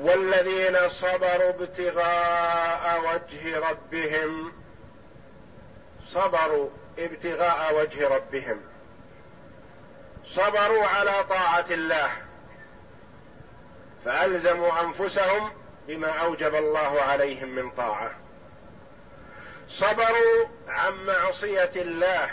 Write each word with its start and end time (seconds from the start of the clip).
والذين 0.00 0.88
صبروا 0.88 1.50
ابتغاء 1.50 3.00
وجه 3.00 3.58
ربهم. 3.70 4.52
صبروا 6.06 6.70
ابتغاء 6.98 7.74
وجه 7.80 8.08
ربهم. 8.08 8.60
صبروا 10.24 10.86
على 10.86 11.24
طاعة 11.28 11.66
الله. 11.70 12.10
فألزموا 14.04 14.80
أنفسهم 14.80 15.52
بما 15.88 16.08
أوجب 16.08 16.54
الله 16.54 17.00
عليهم 17.02 17.48
من 17.48 17.70
طاعة. 17.70 18.10
صبروا 19.68 20.46
عن 20.68 21.04
معصية 21.06 21.72
الله. 21.76 22.30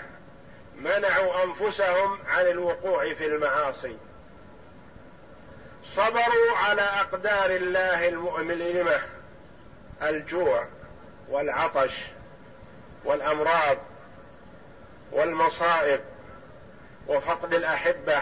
منعوا 0.75 1.43
أنفسهم 1.43 2.20
عن 2.27 2.48
الوقوع 2.48 3.14
في 3.14 3.25
المعاصي. 3.25 3.98
صبروا 5.95 6.57
على 6.57 6.81
أقدار 6.81 7.49
الله 7.49 8.07
المؤلمه 8.07 8.99
الجوع 10.01 10.67
والعطش 11.29 11.91
والأمراض 13.05 13.77
والمصائب 15.11 16.01
وفقد 17.07 17.53
الأحبة 17.53 18.21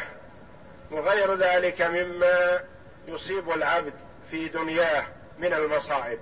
وغير 0.91 1.35
ذلك 1.35 1.81
مما 1.81 2.63
يصيب 3.07 3.51
العبد 3.51 3.93
في 4.31 4.47
دنياه 4.47 5.05
من 5.39 5.53
المصائب. 5.53 6.19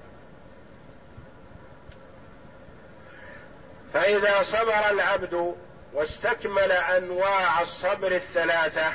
فإذا 3.94 4.44
صبر 4.44 4.90
العبد 4.92 5.56
واستكمل 5.94 6.72
أنواع 6.72 7.62
الصبر 7.62 8.12
الثلاثة 8.12 8.94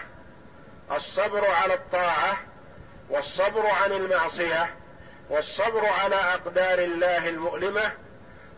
الصبر 0.93 1.51
على 1.51 1.75
الطاعة 1.75 2.37
والصبر 3.11 3.67
عن 3.67 3.93
المعصية 3.93 4.75
والصبر 5.31 5.87
على 5.87 6.15
أقدار 6.17 6.79
الله 6.79 7.29
المؤلمة 7.29 7.93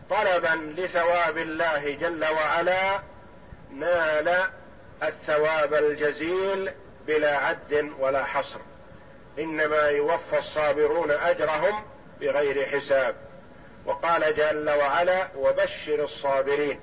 طلبا 0.09 0.73
لثواب 0.81 1.37
الله 1.37 1.91
جل 1.91 2.25
وعلا 2.25 2.99
نال 3.71 4.49
الثواب 5.03 5.73
الجزيل 5.73 6.71
بلا 7.07 7.37
عد 7.37 7.91
ولا 7.99 8.25
حصر. 8.25 8.59
إنما 9.39 9.81
يوفى 9.81 10.37
الصابرون 10.37 11.11
أجرهم 11.11 11.85
بغير 12.19 12.65
حساب. 12.65 13.15
وقال 13.85 14.35
جل 14.35 14.69
وعلا 14.69 15.27
وبشر 15.35 16.03
الصابرين. 16.03 16.79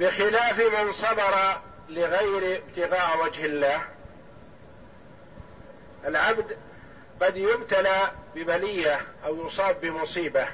بخلاف 0.00 0.60
من 0.60 0.92
صبر 0.92 1.60
لغير 1.88 2.62
ابتغاء 2.62 3.24
وجه 3.24 3.46
الله. 3.46 3.82
العبد 6.04 6.56
قد 7.22 7.36
يبتلى 7.36 8.10
ببلية 8.34 9.00
أو 9.26 9.46
يصاب 9.46 9.80
بمصيبة. 9.80 10.48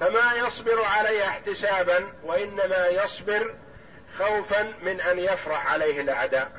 فما 0.00 0.34
يصبر 0.34 0.84
عليها 0.84 1.28
احتسابا 1.28 2.12
وإنما 2.24 2.86
يصبر 2.86 3.54
خوفا 4.18 4.72
من 4.82 5.00
أن 5.00 5.18
يفرح 5.18 5.72
عليه 5.72 6.00
الأعداء. 6.00 6.52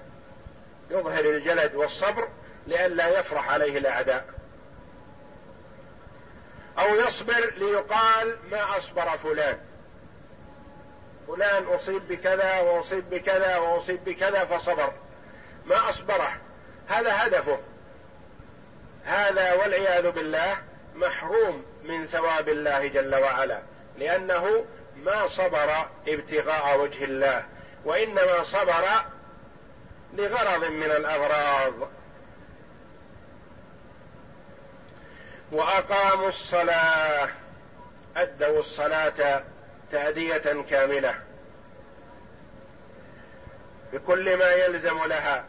يظهر 0.89 1.25
الجلد 1.25 1.75
والصبر 1.75 2.27
لئلا 2.67 3.19
يفرح 3.19 3.49
عليه 3.49 3.77
الأعداء. 3.77 4.25
أو 6.79 6.95
يصبر 6.95 7.53
ليقال 7.57 8.37
ما 8.51 8.77
أصبر 8.77 9.17
فلان. 9.17 9.59
فلان 11.27 11.63
أصيب 11.63 12.07
بكذا 12.07 12.59
وأصيب 12.59 13.09
بكذا 13.09 13.57
وأصيب 13.57 14.03
بكذا 14.05 14.45
فصبر. 14.45 14.93
ما 15.65 15.89
أصبره. 15.89 16.37
هذا 16.87 17.25
هدفه. 17.25 17.59
هذا 19.05 19.53
والعياذ 19.53 20.11
بالله 20.11 20.57
محروم 20.95 21.65
من 21.83 22.07
ثواب 22.07 22.49
الله 22.49 22.87
جل 22.87 23.15
وعلا. 23.15 23.61
لأنه 23.97 24.65
ما 24.95 25.27
صبر 25.27 25.87
ابتغاء 26.07 26.79
وجه 26.79 27.03
الله 27.03 27.43
وإنما 27.85 28.43
صبر 28.43 28.85
لغرض 30.13 30.65
من 30.65 30.91
الأغراض. 30.91 31.73
وأقاموا 35.51 36.27
الصلاة 36.27 37.29
أدوا 38.17 38.59
الصلاة 38.59 39.43
تأدية 39.91 40.63
كاملة. 40.69 41.24
بكل 43.93 44.37
ما 44.37 44.51
يلزم 44.51 45.03
لها 45.05 45.45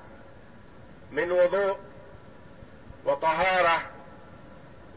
من 1.11 1.33
وضوء 1.33 1.79
وطهارة 3.05 3.83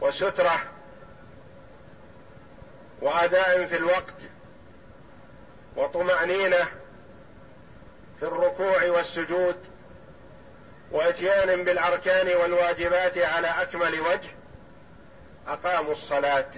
وسترة 0.01 0.59
وأداء 3.01 3.65
في 3.65 3.77
الوقت 3.77 4.15
وطمأنينة 5.75 6.67
في 8.19 8.25
الركوع 8.25 8.85
والسجود 8.85 9.55
وإتيان 10.91 11.63
بالأركان 11.63 12.37
والواجبات 12.37 13.17
على 13.17 13.47
أكمل 13.47 13.99
وجه 13.99 14.29
أقاموا 15.47 15.91
الصلاة. 15.91 16.49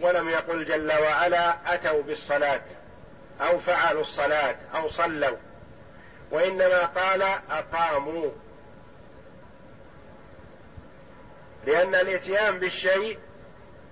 ولم 0.00 0.28
يقل 0.28 0.64
جل 0.64 0.92
وعلا 0.92 1.74
أتوا 1.74 2.02
بالصلاة 2.02 2.62
أو 3.40 3.58
فعلوا 3.58 4.00
الصلاة 4.00 4.56
أو 4.74 4.88
صلوا. 4.88 5.36
وإنما 6.30 6.86
قال 6.86 7.22
أقاموا. 7.50 8.30
لأن 11.66 11.94
الإتيان 11.94 12.58
بالشيء 12.58 13.18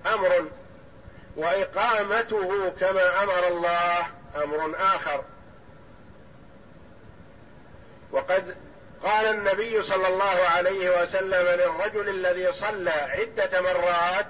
أمر 0.07 0.49
وإقامته 1.37 2.71
كما 2.81 3.23
أمر 3.23 3.49
الله 3.49 4.07
أمر 4.45 4.75
آخر. 4.77 5.25
وقد 8.13 8.57
قال 9.03 9.27
النبي 9.27 9.83
صلى 9.83 10.09
الله 10.09 10.25
عليه 10.57 11.03
وسلم 11.03 11.61
للرجل 11.61 12.09
الذي 12.09 12.53
صلى 12.53 12.91
عدة 12.91 13.61
مرات 13.61 14.27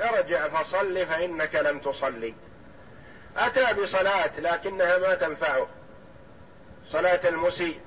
ارجع 0.00 0.48
فصل 0.48 1.06
فإنك 1.06 1.54
لم 1.54 1.78
تصلي. 1.78 2.34
أتى 3.36 3.74
بصلاة 3.74 4.40
لكنها 4.40 4.98
ما 4.98 5.14
تنفعه. 5.14 5.68
صلاة 6.86 7.28
المسيء. 7.28 7.80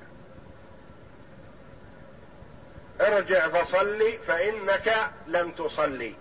ارجع 3.00 3.48
فصل 3.48 4.18
فإنك 4.26 5.10
لم 5.26 5.50
تصلي. 5.50 6.14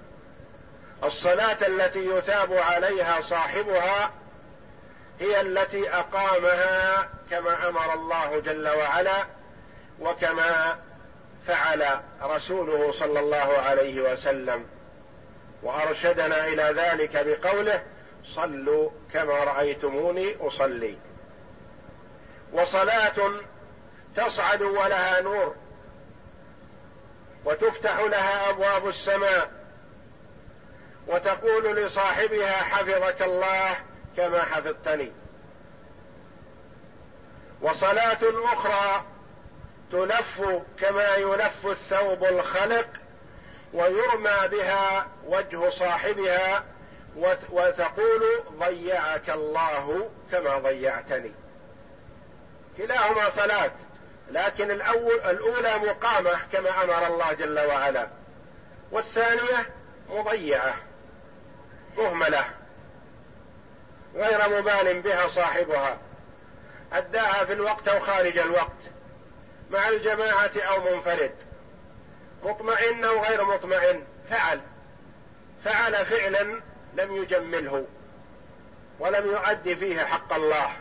الصلاة 1.04 1.68
التي 1.68 2.06
يثاب 2.06 2.54
عليها 2.54 3.22
صاحبها 3.22 4.12
هي 5.20 5.42
التي 5.42 5.90
أقامها 5.90 7.10
كما 7.32 7.70
أمر 7.70 7.94
الله 7.94 8.40
جل 8.40 8.68
وعلا 8.68 9.26
وكما 10.00 10.78
فعل 11.48 12.02
رسوله 12.22 12.92
صلى 12.92 13.20
الله 13.20 13.58
عليه 13.58 14.12
وسلم. 14.12 14.66
وأرشدنا 15.64 16.48
إلى 16.48 16.64
ذلك 16.64 17.26
بقوله 17.26 17.84
صلوا 18.26 18.90
كما 19.14 19.34
رأيتموني 19.34 20.36
أصلي. 20.40 20.98
وصلاة 22.54 23.32
تصعد 24.16 24.62
ولها 24.62 25.22
نور 25.22 25.56
وتفتح 27.46 28.00
لها 28.00 28.50
أبواب 28.50 28.88
السماء 28.88 29.52
وتقول 31.08 31.76
لصاحبها 31.76 32.52
حفظك 32.52 33.22
الله 33.22 33.76
كما 34.18 34.42
حفظتني. 34.42 35.12
وصلاة 37.62 38.20
أخرى 38.54 39.06
تلف 39.92 40.42
كما 40.80 41.16
يلف 41.16 41.68
الثوب 41.68 42.24
الخلق 42.24 42.88
ويرمى 43.74 44.48
بها 44.52 45.08
وجه 45.26 45.70
صاحبها 45.70 46.64
وتقول 47.52 48.24
ضيعك 48.60 49.30
الله 49.30 50.10
كما 50.32 50.58
ضيعتني. 50.58 51.32
كلاهما 52.78 53.30
صلاة 53.30 53.72
لكن 54.32 54.72
الأول 54.72 55.20
الأولى 55.20 55.78
مقامة 55.78 56.40
كما 56.52 56.84
أمر 56.84 57.08
الله 57.08 57.34
جل 57.34 57.60
وعلا 57.60 58.08
والثانية 58.92 59.70
مضيعة 60.10 60.76
مهملة 61.98 62.46
غير 64.16 64.60
مبال 64.60 65.02
بها 65.02 65.28
صاحبها 65.28 65.98
أداها 66.94 67.46
في 67.46 67.54
الوقت 67.54 67.88
أو 67.88 68.00
خارج 68.00 68.38
الوقت 68.38 68.92
مع 69.70 69.90
الجماعة 69.90 70.52
أو 70.58 70.96
منفرد 70.96 71.36
مطمئن 72.44 73.06
أو 73.06 73.24
غير 73.24 73.46
مطمئن 73.46 74.04
فعل 74.30 74.62
فعل 75.66 76.06
فعلا 76.06 76.62
لم 76.94 77.16
يجمله 77.16 77.86
ولم 79.00 79.26
يؤدي 79.26 79.76
فيه 79.76 80.06
حق 80.06 80.34
الله. 80.34 80.72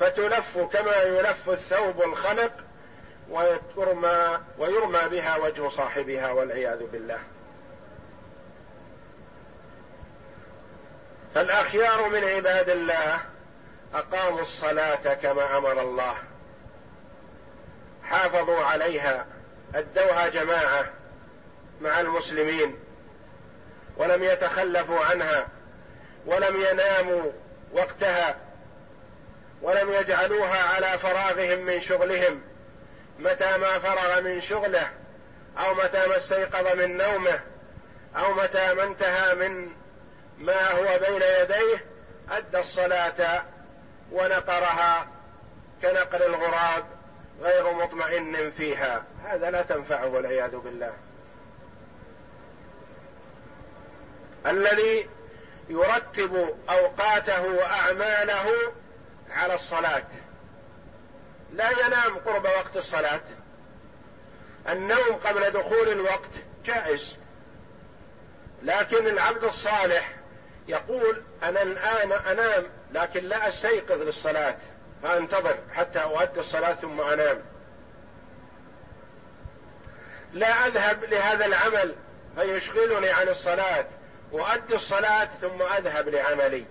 فتلف 0.00 0.58
كما 0.58 0.96
يلف 1.02 1.50
الثوب 1.50 2.02
الخلق 2.02 2.52
ويرمى 3.30 4.38
ويرمى 4.58 5.08
بها 5.08 5.36
وجه 5.36 5.68
صاحبها 5.68 6.30
والعياذ 6.30 6.86
بالله. 6.86 7.18
فالأخيار 11.34 12.08
من 12.08 12.24
عباد 12.24 12.68
الله 12.68 13.20
أقاموا 13.94 14.40
الصلاة 14.40 15.14
كما 15.14 15.58
أمر 15.58 15.80
الله. 15.80 16.14
حافظوا 18.04 18.64
عليها 18.64 19.26
أدوها 19.74 20.28
جماعة 20.28 20.90
مع 21.80 22.00
المسلمين 22.00 22.76
ولم 23.96 24.24
يتخلفوا 24.24 25.04
عنها 25.04 25.48
ولم 26.26 26.56
يناموا 26.56 27.30
وقتها. 27.72 28.47
ولم 29.62 29.92
يجعلوها 29.92 30.62
على 30.62 30.98
فراغهم 30.98 31.58
من 31.58 31.80
شغلهم. 31.80 32.42
متى 33.18 33.58
ما 33.58 33.78
فرغ 33.78 34.20
من 34.20 34.40
شغله 34.40 34.90
أو 35.58 35.74
متى 35.74 36.06
ما 36.06 36.16
استيقظ 36.16 36.76
من 36.76 36.96
نومه 36.96 37.40
أو 38.16 38.34
متى 38.34 38.74
ما 38.74 38.82
انتهى 38.82 39.34
من 39.34 39.70
ما 40.38 40.70
هو 40.70 40.98
بين 40.98 41.22
يديه 41.22 41.84
أدى 42.30 42.58
الصلاة 42.58 43.42
ونقرها 44.12 45.08
كنقر 45.82 46.26
الغراب 46.26 46.84
غير 47.42 47.72
مطمئن 47.72 48.50
فيها. 48.50 49.04
هذا 49.24 49.50
لا 49.50 49.62
تنفعه 49.62 50.06
والعياذ 50.06 50.56
بالله. 50.56 50.92
الذي 54.46 55.08
يرتب 55.68 56.54
أوقاته 56.70 57.42
وأعماله 57.42 58.46
على 59.30 59.54
الصلاة. 59.54 60.04
لا 61.52 61.70
ينام 61.70 62.18
قرب 62.26 62.44
وقت 62.44 62.76
الصلاة. 62.76 63.20
النوم 64.68 65.16
قبل 65.24 65.50
دخول 65.50 65.88
الوقت 65.88 66.30
جائز. 66.64 67.16
لكن 68.62 69.06
العبد 69.06 69.44
الصالح 69.44 70.14
يقول 70.68 71.22
أنا 71.42 71.62
الآن 71.62 72.12
أنام 72.12 72.64
لكن 72.92 73.24
لا 73.24 73.48
أستيقظ 73.48 74.02
للصلاة 74.02 74.56
فأنتظر 75.02 75.56
حتى 75.72 75.98
أؤدي 75.98 76.40
الصلاة 76.40 76.74
ثم 76.74 77.00
أنام. 77.00 77.42
لا 80.32 80.66
أذهب 80.66 81.04
لهذا 81.04 81.46
العمل 81.46 81.94
فيشغلني 82.36 83.10
عن 83.10 83.28
الصلاة. 83.28 83.86
وأدي 84.32 84.74
الصلاة 84.74 85.24
ثم 85.24 85.62
أذهب 85.62 86.08
لعملي. 86.08 86.64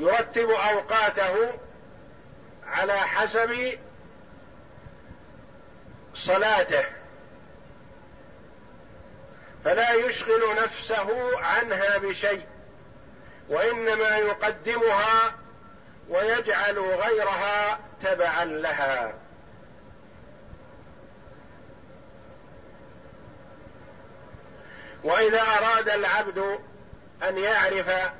يرتب 0.00 0.50
أوقاته 0.50 1.52
على 2.66 2.92
حسب 2.92 3.78
صلاته. 6.14 6.84
فلا 9.64 9.92
يشغل 9.92 10.40
نفسه 10.62 11.38
عنها 11.38 11.98
بشيء 11.98 12.46
وإنما 13.48 14.16
يقدمها 14.16 15.34
ويجعل 16.08 16.78
غيرها 16.78 17.78
تبعا 18.02 18.44
لها. 18.44 19.14
وإذا 25.04 25.42
أراد 25.42 25.88
العبد 25.88 26.58
أن 27.22 27.38
يعرف 27.38 28.10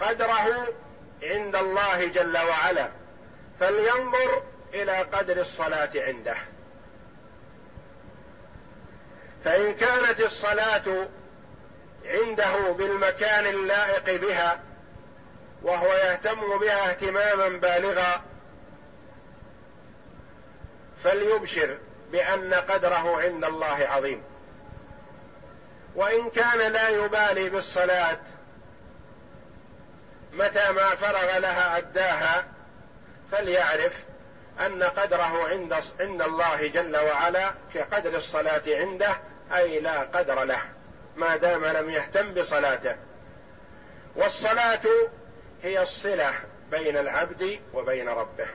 قدره 0.00 0.68
عند 1.22 1.56
الله 1.56 2.06
جل 2.06 2.38
وعلا 2.38 2.88
فلينظر 3.60 4.42
إلى 4.74 4.98
قدر 4.98 5.40
الصلاة 5.40 5.90
عنده. 5.94 6.36
فإن 9.44 9.74
كانت 9.74 10.20
الصلاة 10.20 11.08
عنده 12.04 12.72
بالمكان 12.72 13.46
اللائق 13.46 14.20
بها 14.20 14.60
وهو 15.62 15.86
يهتم 15.86 16.58
بها 16.58 16.90
اهتماما 16.90 17.48
بالغا 17.48 18.22
فليبشر 21.04 21.78
بأن 22.12 22.54
قدره 22.54 23.20
عند 23.20 23.44
الله 23.44 23.88
عظيم. 23.90 24.22
وإن 25.94 26.30
كان 26.30 26.72
لا 26.72 26.88
يبالي 26.88 27.48
بالصلاة 27.48 28.18
متى 30.32 30.72
ما 30.72 30.94
فرغ 30.94 31.38
لها 31.38 31.78
اداها 31.78 32.44
فليعرف 33.32 33.92
أن 34.66 34.82
قدره 34.82 35.48
عند 35.48 35.74
عند 36.00 36.22
الله 36.22 36.66
جل 36.66 36.96
وعلا 36.96 37.50
كقدر 37.74 38.16
الصلاة 38.16 38.62
عنده 38.68 39.16
أي 39.56 39.80
لا 39.80 40.00
قدر 40.00 40.44
له 40.44 40.60
ما 41.16 41.36
دام 41.36 41.64
لم 41.64 41.90
يهتم 41.90 42.34
بصلاته. 42.34 42.96
والصلاة 44.16 44.80
هي 45.62 45.82
الصلة 45.82 46.34
بين 46.70 46.96
العبد 46.96 47.60
وبين 47.74 48.08
ربه. 48.08 48.46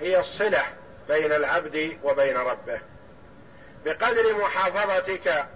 هي 0.00 0.20
الصلة 0.20 0.62
بين 1.08 1.32
العبد 1.32 1.98
وبين 2.02 2.36
ربه. 2.36 2.80
بقدر 3.84 4.36
محافظتك 4.36 5.46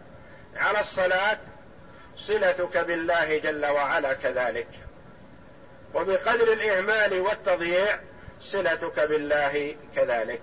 على 0.56 0.80
الصلاة 0.80 1.38
صلتك 2.16 2.78
بالله 2.78 3.38
جل 3.38 3.66
وعلا 3.66 4.14
كذلك. 4.14 4.68
وبقدر 5.94 6.52
الإهمال 6.52 7.20
والتضييع 7.20 7.98
صلتك 8.40 9.00
بالله 9.00 9.76
كذلك. 9.96 10.42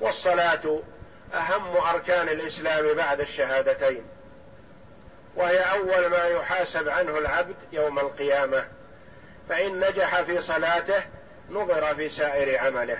والصلاة 0.00 0.82
أهم 1.34 1.76
أركان 1.76 2.28
الإسلام 2.28 2.94
بعد 2.94 3.20
الشهادتين. 3.20 4.04
وهي 5.36 5.58
أول 5.58 6.06
ما 6.06 6.24
يحاسب 6.24 6.88
عنه 6.88 7.18
العبد 7.18 7.56
يوم 7.72 7.98
القيامة. 7.98 8.64
فإن 9.48 9.80
نجح 9.80 10.22
في 10.22 10.40
صلاته 10.40 11.02
نظر 11.50 11.94
في 11.94 12.08
سائر 12.08 12.58
عمله. 12.58 12.98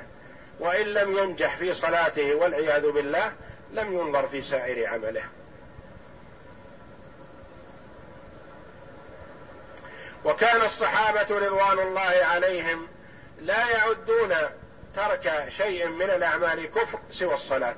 وإن 0.61 0.87
لم 0.87 1.19
ينجح 1.19 1.57
في 1.57 1.75
صلاته 1.75 2.35
والعياذ 2.35 2.91
بالله 2.91 3.33
لم 3.73 3.99
ينظر 3.99 4.29
في 4.29 4.43
سائر 4.43 4.89
عمله. 4.89 5.23
وكان 10.25 10.63
الصحابة 10.63 11.39
رضوان 11.39 11.79
الله 11.79 12.25
عليهم 12.25 12.89
لا 13.41 13.69
يعدون 13.69 14.35
ترك 14.97 15.45
شيء 15.49 15.89
من 15.89 16.11
الأعمال 16.11 16.67
كفر 16.67 16.99
سوى 17.11 17.35
الصلاة. 17.35 17.77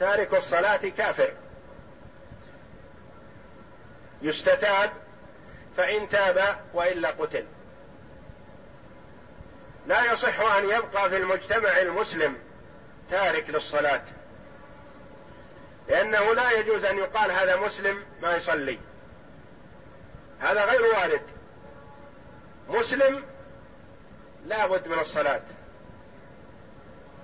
تارك 0.00 0.34
الصلاة 0.34 0.76
كافر. 0.76 1.32
يستتاب 4.22 4.92
فإن 5.76 6.08
تاب 6.08 6.60
وإلا 6.74 7.10
قتل. 7.10 7.46
لا 9.86 10.12
يصح 10.12 10.40
أن 10.40 10.64
يبقى 10.64 11.10
في 11.10 11.16
المجتمع 11.16 11.80
المسلم 11.80 12.38
تارك 13.10 13.50
للصلاة. 13.50 14.02
لأنه 15.88 16.34
لا 16.34 16.50
يجوز 16.50 16.84
أن 16.84 16.98
يقال 16.98 17.32
هذا 17.32 17.56
مسلم 17.56 18.04
ما 18.22 18.36
يصلي. 18.36 18.78
هذا 20.42 20.64
غير 20.64 20.82
وارد. 20.82 21.22
مسلم 22.68 23.24
لا 24.44 24.66
بد 24.66 24.88
من 24.88 24.98
الصلاة. 24.98 25.42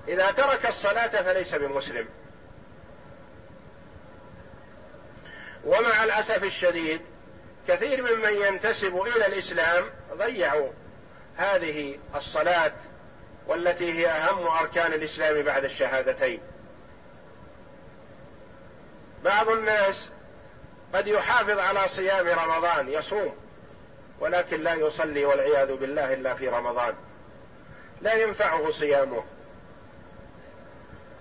إذا 0.08 0.30
ترك 0.30 0.66
الصلاة 0.66 1.22
فليس 1.22 1.54
بمسلم. 1.54 2.08
ومع 5.64 6.04
الأسف 6.04 6.44
الشديد 6.44 7.00
كثير 7.68 8.02
ممن 8.02 8.32
ينتسب 8.32 9.02
إلى 9.02 9.26
الإسلام 9.26 9.90
ضيعوا 10.12 10.70
هذه 11.36 11.98
الصلاة 12.14 12.72
والتي 13.46 13.92
هي 13.92 14.08
أهم 14.08 14.46
أركان 14.46 14.92
الإسلام 14.92 15.42
بعد 15.42 15.64
الشهادتين. 15.64 16.40
بعض 19.24 19.48
الناس 19.48 20.10
قد 20.94 21.06
يحافظ 21.06 21.58
على 21.58 21.88
صيام 21.88 22.26
رمضان 22.26 22.88
يصوم 22.88 23.36
ولكن 24.20 24.62
لا 24.62 24.74
يصلي 24.74 25.24
والعياذ 25.24 25.76
بالله 25.76 26.12
إلا 26.12 26.34
في 26.34 26.48
رمضان. 26.48 26.94
لا 28.00 28.14
ينفعه 28.14 28.70
صيامه 28.70 29.24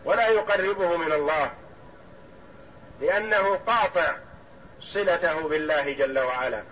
ولا 0.05 0.27
يقربه 0.27 0.97
من 0.97 1.11
الله 1.11 1.51
لأنه 3.01 3.55
قاطع 3.55 4.15
صلته 4.81 5.47
بالله 5.47 5.91
جل 5.91 6.19
وعلا. 6.19 6.63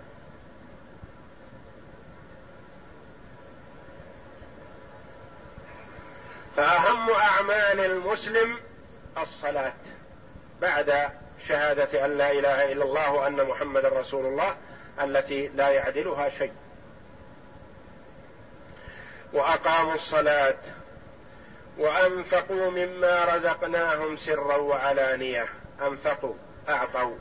فأهم 6.56 7.10
أعمال 7.10 7.80
المسلم 7.80 8.60
الصلاة 9.18 9.74
بعد 10.62 11.10
شهادة 11.48 12.06
أن 12.06 12.18
لا 12.18 12.32
إله 12.32 12.72
إلا 12.72 12.84
الله 12.84 13.12
وأن 13.12 13.48
محمد 13.48 13.86
رسول 13.86 14.26
الله 14.26 14.56
التي 15.04 15.48
لا 15.48 15.70
يعدلها 15.70 16.30
شيء. 16.30 16.54
وأقاموا 19.34 19.94
الصلاة 19.94 20.58
وأنفقوا 21.78 22.70
مما 22.70 23.36
رزقناهم 23.36 24.18
سرا 24.18 24.56
وعلانية. 24.56 25.46
أنفقوا 25.82 26.36
أعطوا 26.70 27.16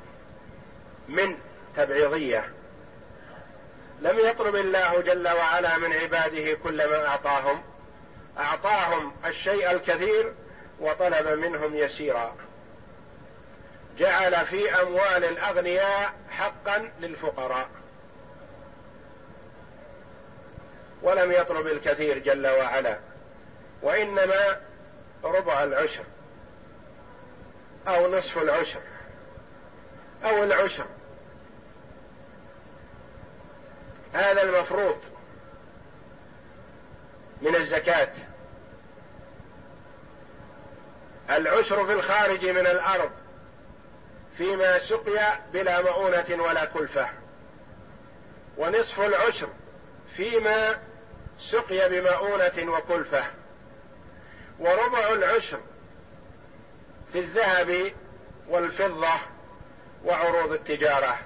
من 1.08 1.36
تبعيضية. 1.76 2.52
لم 4.00 4.18
يطلب 4.18 4.56
الله 4.56 5.00
جل 5.00 5.28
وعلا 5.28 5.78
من 5.78 5.92
عباده 5.92 6.54
كل 6.54 6.88
ما 6.88 7.06
أعطاهم. 7.06 7.62
أعطاهم 8.38 9.12
الشيء 9.26 9.70
الكثير 9.70 10.34
وطلب 10.80 11.28
منهم 11.28 11.76
يسيرا. 11.76 12.36
جعل 13.98 14.46
في 14.46 14.82
أموال 14.82 15.24
الأغنياء 15.24 16.12
حقا 16.30 16.90
للفقراء. 17.00 17.68
ولم 21.02 21.32
يطلب 21.32 21.66
الكثير 21.66 22.18
جل 22.18 22.46
وعلا 22.46 22.98
وإنما 23.82 24.60
ربع 25.24 25.62
العشر 25.62 26.04
أو 27.88 28.16
نصف 28.16 28.38
العشر 28.38 28.80
أو 30.24 30.44
العشر. 30.44 30.86
هذا 34.12 34.42
المفروض 34.42 34.98
من 37.42 37.54
الزكاة. 37.56 38.12
العشر 41.30 41.86
في 41.86 41.92
الخارج 41.92 42.46
من 42.46 42.66
الأرض 42.66 43.10
فيما 44.38 44.78
سقي 44.78 45.38
بلا 45.52 45.82
مؤونة 45.82 46.42
ولا 46.42 46.64
كلفة. 46.64 47.08
ونصف 48.56 49.00
العشر 49.00 49.48
فيما 50.16 50.78
سقي 51.40 51.88
بمؤونة 51.88 52.72
وكلفة. 52.72 53.24
وربع 54.58 55.08
العشر 55.12 55.60
في 57.12 57.18
الذهب 57.18 57.92
والفضة 58.48 59.12
وعروض 60.04 60.52
التجارة. 60.52 61.18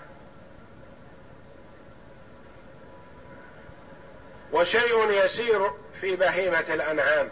وشيء 4.53 5.11
يسير 5.11 5.71
في 6.01 6.17
بهيمة 6.17 6.75
الأنعام. 6.75 7.31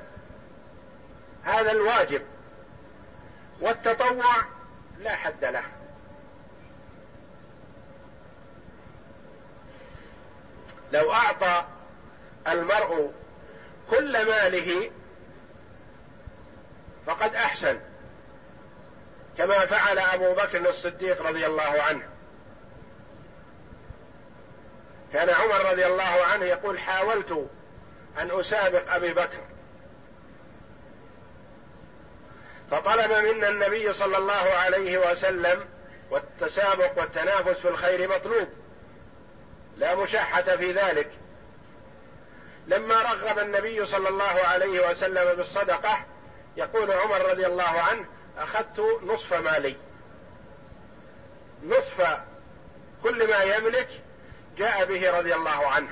هذا 1.44 1.72
الواجب. 1.72 2.22
والتطوع 3.60 4.55
لا 4.98 5.16
حد 5.16 5.44
له. 5.44 5.64
لو 10.92 11.12
أعطى 11.12 11.64
المرء 12.48 13.12
كل 13.90 14.26
ماله 14.26 14.90
فقد 17.06 17.34
أحسن 17.34 17.80
كما 19.38 19.66
فعل 19.66 19.98
أبو 19.98 20.34
بكر 20.34 20.68
الصديق 20.68 21.22
رضي 21.22 21.46
الله 21.46 21.82
عنه. 21.82 22.08
كان 25.12 25.30
عمر 25.30 25.70
رضي 25.72 25.86
الله 25.86 26.24
عنه 26.32 26.44
يقول 26.44 26.78
حاولت 26.78 27.50
أن 28.18 28.40
أسابق 28.40 28.94
أبي 28.94 29.12
بكر. 29.12 29.55
فطلب 32.70 33.12
منا 33.12 33.48
النبي 33.48 33.92
صلى 33.92 34.18
الله 34.18 34.32
عليه 34.32 35.10
وسلم 35.10 35.64
والتسابق 36.10 36.98
والتنافس 36.98 37.58
في 37.60 37.68
الخير 37.68 38.08
مطلوب. 38.10 38.48
لا 39.76 39.94
مشحة 39.94 40.42
في 40.42 40.72
ذلك. 40.72 41.10
لما 42.66 43.02
رغب 43.02 43.38
النبي 43.38 43.86
صلى 43.86 44.08
الله 44.08 44.40
عليه 44.44 44.90
وسلم 44.90 45.34
بالصدقة 45.34 46.04
يقول 46.56 46.92
عمر 46.92 47.30
رضي 47.30 47.46
الله 47.46 47.80
عنه 47.80 48.04
أخذت 48.38 48.80
نصف 49.02 49.34
مالي. 49.34 49.76
نصف 51.64 52.18
كل 53.02 53.28
ما 53.28 53.42
يملك 53.42 53.88
جاء 54.58 54.84
به 54.84 55.18
رضي 55.18 55.34
الله 55.34 55.66
عنه 55.66 55.90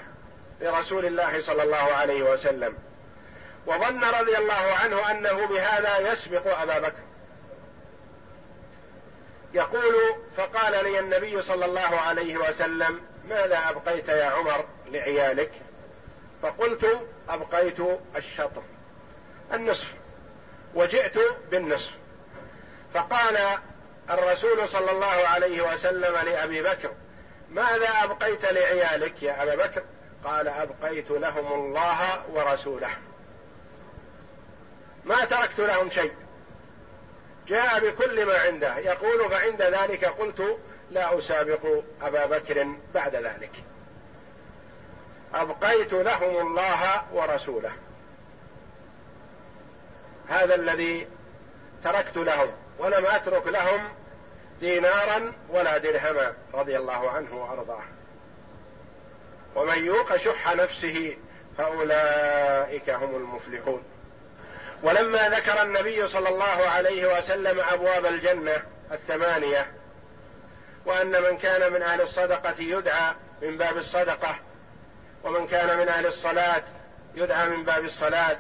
لرسول 0.60 1.06
الله 1.06 1.42
صلى 1.42 1.62
الله 1.62 1.92
عليه 1.92 2.22
وسلم. 2.32 2.78
وظن 3.66 4.04
رضي 4.04 4.38
الله 4.38 4.74
عنه 4.82 5.10
أنه 5.10 5.46
بهذا 5.46 6.12
يسبق 6.12 6.58
أبا 6.58 6.78
بكر. 6.78 7.02
يقول 9.54 9.94
فقال 10.36 10.84
لي 10.84 10.98
النبي 10.98 11.42
صلى 11.42 11.64
الله 11.64 12.00
عليه 12.00 12.36
وسلم 12.36 13.00
ماذا 13.28 13.70
أبقيت 13.70 14.08
يا 14.08 14.24
عمر 14.24 14.64
لعيالك؟ 14.86 15.50
فقلت 16.42 17.00
أبقيت 17.28 17.78
الشطر 18.16 18.62
النصف 19.52 19.94
وجئت 20.74 21.18
بالنصف. 21.50 21.92
فقال 22.94 23.38
الرسول 24.10 24.68
صلى 24.68 24.90
الله 24.90 25.06
عليه 25.06 25.72
وسلم 25.72 26.14
لأبي 26.14 26.62
بكر 26.62 26.92
ماذا 27.50 27.88
أبقيت 28.02 28.44
لعيالك 28.44 29.22
يا 29.22 29.42
أبا 29.42 29.54
بكر؟ 29.66 29.82
قال 30.24 30.48
أبقيت 30.48 31.10
لهم 31.10 31.52
الله 31.52 32.24
ورسوله. 32.32 32.90
ما 35.04 35.24
تركت 35.24 35.58
لهم 35.58 35.90
شيء. 35.90 36.12
جاء 37.48 37.90
بكل 37.90 38.26
ما 38.26 38.38
عنده. 38.38 38.78
يقول 38.78 39.30
فعند 39.30 39.62
ذلك 39.62 40.04
قلت 40.04 40.58
لا 40.90 41.18
أسابق 41.18 41.82
أبا 42.02 42.26
بكر 42.26 42.68
بعد 42.94 43.16
ذلك. 43.16 43.52
أبقيت 45.34 45.92
لهم 45.92 46.46
الله 46.46 47.04
ورسوله. 47.12 47.72
هذا 50.28 50.54
الذي 50.54 51.08
تركت 51.84 52.16
لهم 52.16 52.50
ولم 52.78 53.06
أترك 53.06 53.46
لهم 53.46 53.88
دينارا 54.60 55.32
ولا 55.48 55.78
درهما 55.78 56.32
رضي 56.54 56.76
الله 56.76 57.10
عنه 57.10 57.34
وأرضاه. 57.36 57.82
ومن 59.54 59.86
يوق 59.86 60.16
شح 60.16 60.54
نفسه 60.54 61.16
فأولئك 61.58 62.90
هم 62.90 63.16
المفلحون. 63.16 63.82
ولما 64.82 65.28
ذكر 65.28 65.62
النبي 65.62 66.08
صلى 66.08 66.28
الله 66.28 66.68
عليه 66.68 67.18
وسلم 67.18 67.60
أبواب 67.60 68.06
الجنة 68.06 68.62
الثمانية 68.92 69.72
وأن 70.86 71.22
من 71.22 71.38
كان 71.38 71.72
من 71.72 71.82
أهل 71.82 72.00
الصدقة 72.00 72.54
يدعى 72.58 73.14
من 73.42 73.58
باب 73.58 73.76
الصدقة 73.76 74.36
ومن 75.24 75.46
كان 75.46 75.78
من 75.78 75.88
أهل 75.88 76.06
الصلاة 76.06 76.62
يدعى 77.14 77.48
من 77.48 77.64
باب 77.64 77.84
الصلاة 77.84 78.36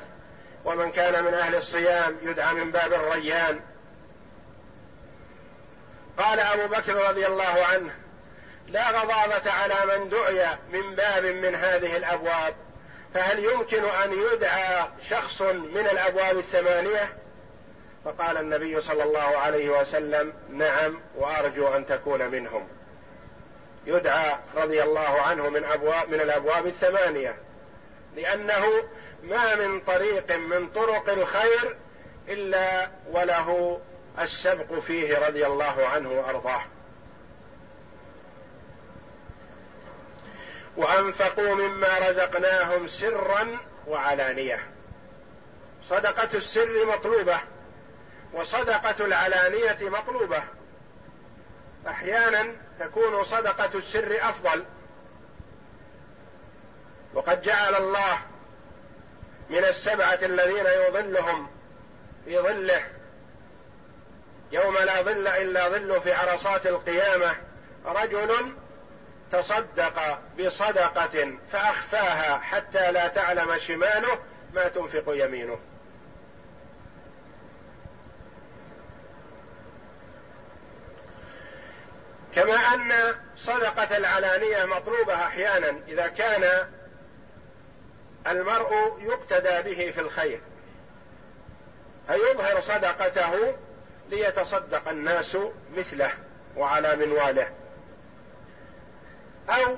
ومن 0.64 0.92
كان 0.92 1.24
من 1.24 1.34
أهل 1.34 1.54
الصيام 1.54 2.16
يدعى 2.22 2.54
من 2.54 2.70
باب 2.70 2.92
الريان. 2.92 3.60
قال 6.18 6.40
أبو 6.40 6.66
بكر 6.66 7.08
رضي 7.08 7.26
الله 7.26 7.66
عنه 7.72 7.94
لا 8.68 8.90
غضاضه 8.90 9.50
على 9.50 9.74
من 9.98 10.08
دعي 10.08 10.46
من 10.72 10.94
باب 10.94 11.24
من 11.24 11.54
هذه 11.54 11.96
الأبواب 11.96 12.54
فهل 13.14 13.44
يمكن 13.44 13.84
أن 13.84 14.12
يدعى 14.12 14.88
شخص 15.10 15.42
من 15.42 15.88
الأبواب 15.92 16.38
الثمانية؟ 16.38 17.16
فقال 18.04 18.36
النبي 18.36 18.80
صلى 18.80 19.02
الله 19.02 19.20
عليه 19.20 19.80
وسلم 19.80 20.32
نعم 20.50 21.00
وأرجو 21.16 21.68
أن 21.68 21.86
تكون 21.86 22.28
منهم. 22.28 22.68
يدعى 23.86 24.36
رضي 24.56 24.82
الله 24.82 25.20
عنه 25.20 25.48
من 25.48 25.64
أبواب 25.64 26.08
من 26.08 26.20
الأبواب 26.20 26.66
الثمانية 26.66 27.36
لأنه 28.16 28.66
ما 29.22 29.54
من 29.54 29.80
طريق 29.80 30.36
من 30.36 30.68
طرق 30.68 31.10
الخير 31.10 31.76
إلا 32.28 32.90
وله 33.10 33.80
السبق 34.20 34.78
فيه 34.80 35.26
رضي 35.26 35.46
الله 35.46 35.86
عنه 35.86 36.10
وأرضاه. 36.10 36.62
وأنفقوا 40.76 41.54
مما 41.54 41.98
رزقناهم 42.08 42.88
سرا 42.88 43.58
وعلانية. 43.86 44.66
صدقة 45.84 46.28
السر 46.34 46.86
مطلوبة 46.86 47.38
وصدقة 48.32 49.04
العلانية 49.04 49.78
مطلوبة. 49.80 50.42
أحيانا 51.86 52.52
تكون 52.80 53.24
صدقة 53.24 53.78
السر 53.78 54.18
أفضل. 54.20 54.64
وقد 57.14 57.42
جعل 57.42 57.74
الله 57.74 58.18
من 59.50 59.64
السبعة 59.64 60.18
الذين 60.22 60.66
يظلهم 60.66 61.48
في 62.24 62.38
ظله 62.38 62.82
يوم 64.52 64.78
لا 64.78 65.02
ظل 65.02 65.26
إلا 65.28 65.68
ظل 65.68 66.00
في 66.00 66.12
عرصات 66.12 66.66
القيامة 66.66 67.34
رجل 67.86 68.54
تصدق 69.34 70.18
بصدقة 70.40 71.32
فأخفاها 71.52 72.38
حتى 72.38 72.92
لا 72.92 73.08
تعلم 73.08 73.58
شماله 73.58 74.18
ما 74.54 74.68
تنفق 74.68 75.04
يمينه. 75.06 75.58
كما 82.34 82.54
أن 82.54 82.92
صدقة 83.36 83.96
العلانية 83.96 84.64
مطلوبة 84.64 85.14
أحيانا 85.14 85.74
إذا 85.88 86.06
كان 86.06 86.68
المرء 88.26 88.98
يقتدى 89.00 89.74
به 89.74 89.90
في 89.90 90.00
الخير. 90.00 90.40
فيظهر 92.08 92.60
صدقته 92.60 93.56
ليتصدق 94.10 94.88
الناس 94.88 95.38
مثله 95.76 96.10
وعلى 96.56 96.96
منواله. 96.96 97.63
أو 99.50 99.76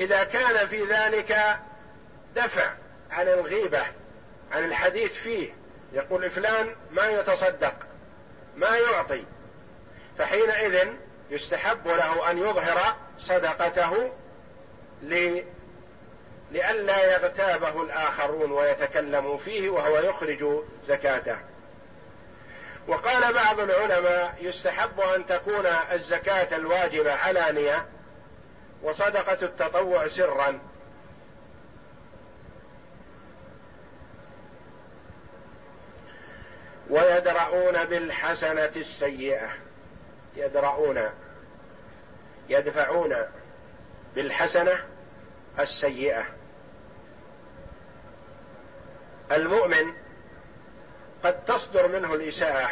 إذا 0.00 0.24
كان 0.24 0.66
في 0.68 0.84
ذلك 0.84 1.58
دفع 2.36 2.70
عن 3.10 3.28
الغيبة 3.28 3.82
عن 4.52 4.64
الحديث 4.64 5.12
فيه 5.12 5.54
يقول 5.92 6.30
فلان 6.30 6.74
ما 6.90 7.08
يتصدق 7.08 7.74
ما 8.56 8.76
يعطي 8.76 9.24
فحينئذ 10.18 10.88
يستحب 11.30 11.88
له 11.88 12.30
أن 12.30 12.38
يظهر 12.38 12.96
صدقته 13.18 14.12
لئلا 16.50 17.12
يغتابه 17.12 17.82
الآخرون 17.82 18.52
ويتكلموا 18.52 19.38
فيه 19.38 19.70
وهو 19.70 19.98
يخرج 19.98 20.64
زكاته. 20.88 21.36
وقال 22.88 23.34
بعض 23.34 23.60
العلماء 23.60 24.34
يستحب 24.40 25.00
أن 25.00 25.26
تكون 25.26 25.66
الزكاة 25.92 26.56
الواجبة 26.56 27.12
علانية 27.12 27.86
وصدقة 28.82 29.44
التطوع 29.46 30.08
سرا. 30.08 30.58
ويدرؤون 36.90 37.84
بالحسنة 37.84 38.72
السيئة. 38.76 39.48
يدرؤون 40.36 41.10
يدفعون 42.48 43.16
بالحسنة 44.14 44.84
السيئة. 45.58 46.24
المؤمن 49.32 49.92
قد 51.24 51.44
تصدر 51.44 51.88
منه 51.88 52.14
الإساءة. 52.14 52.70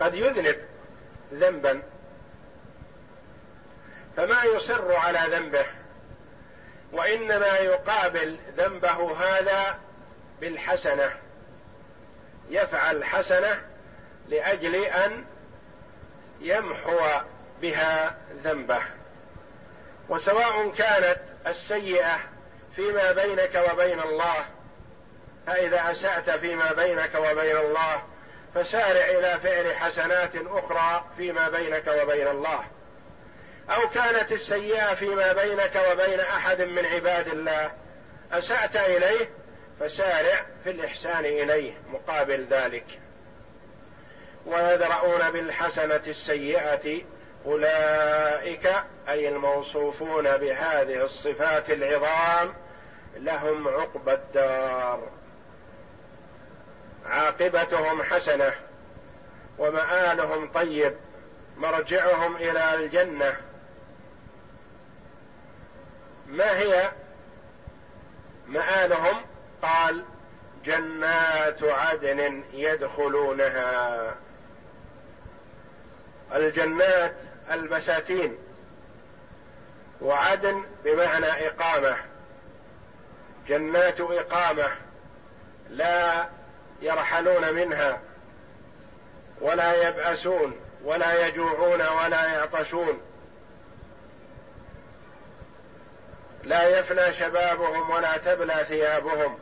قد 0.00 0.14
يذنب 0.14 0.56
ذنبا. 1.32 1.82
فما 4.16 4.44
يصر 4.44 4.94
على 4.94 5.20
ذنبه 5.30 5.66
وإنما 6.92 7.58
يقابل 7.58 8.38
ذنبه 8.56 9.16
هذا 9.16 9.78
بالحسنة. 10.40 11.12
يفعل 12.48 13.04
حسنة 13.04 13.62
لأجل 14.28 14.74
أن 14.74 15.24
يمحو 16.40 16.98
بها 17.62 18.16
ذنبه. 18.44 18.82
وسواء 20.08 20.70
كانت 20.70 21.20
السيئة 21.46 22.20
فيما 22.76 23.12
بينك 23.12 23.64
وبين 23.72 24.00
الله 24.00 24.44
فإذا 25.46 25.90
أسأت 25.90 26.30
فيما 26.30 26.72
بينك 26.72 27.14
وبين 27.14 27.56
الله 27.56 28.02
فسارع 28.54 29.04
إلى 29.04 29.40
فعل 29.42 29.76
حسنات 29.76 30.36
أخرى 30.36 31.04
فيما 31.16 31.48
بينك 31.48 31.86
وبين 32.02 32.28
الله. 32.28 32.64
أو 33.70 33.88
كانت 33.88 34.32
السيئة 34.32 34.94
فيما 34.94 35.32
بينك 35.32 35.82
وبين 35.90 36.20
أحد 36.20 36.62
من 36.62 36.86
عباد 36.86 37.28
الله. 37.28 37.72
أسأت 38.32 38.76
إليه 38.76 39.30
فسارع 39.80 40.46
في 40.64 40.70
الإحسان 40.70 41.24
إليه 41.24 41.72
مقابل 41.92 42.46
ذلك. 42.50 42.84
ويدرؤون 44.46 45.30
بالحسنة 45.30 46.02
السيئة 46.06 47.02
أولئك 47.46 48.72
أي 49.08 49.28
الموصوفون 49.28 50.36
بهذه 50.36 51.04
الصفات 51.04 51.70
العظام 51.70 52.54
لهم 53.16 53.68
عقبى 53.68 54.12
الدار. 54.12 55.08
عاقبتهم 57.06 58.02
حسنة 58.02 58.52
ومآلهم 59.58 60.52
طيب 60.52 60.94
مرجعهم 61.56 62.36
إلى 62.36 62.74
الجنة. 62.74 63.36
ما 66.28 66.58
هي 66.58 66.90
مآلهم 68.46 69.20
قال 69.62 70.04
جنات 70.64 71.62
عدن 71.62 72.42
يدخلونها. 72.52 74.14
الجنات 76.34 77.14
البساتين 77.50 78.38
وعدن 80.00 80.64
بمعنى 80.84 81.48
إقامة. 81.48 81.96
جنات 83.48 84.00
إقامة 84.00 84.68
لا 85.70 86.28
يرحلون 86.82 87.54
منها 87.54 88.00
ولا 89.40 89.88
يبأسون 89.88 90.60
ولا 90.84 91.26
يجوعون 91.26 91.82
ولا 91.82 92.32
يعطشون. 92.32 93.00
لا 96.44 96.78
يفنى 96.78 97.12
شبابهم 97.12 97.90
ولا 97.90 98.16
تبلى 98.16 98.64
ثيابهم. 98.68 99.38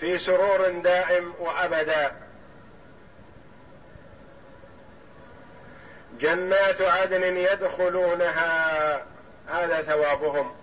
في 0.00 0.18
سرور 0.18 0.68
دائم 0.68 1.34
وأبدا. 1.38 2.12
جنات 6.20 6.80
عدن 6.82 7.36
يدخلونها 7.36 9.02
هذا 9.48 9.82
ثوابهم. 9.82 10.54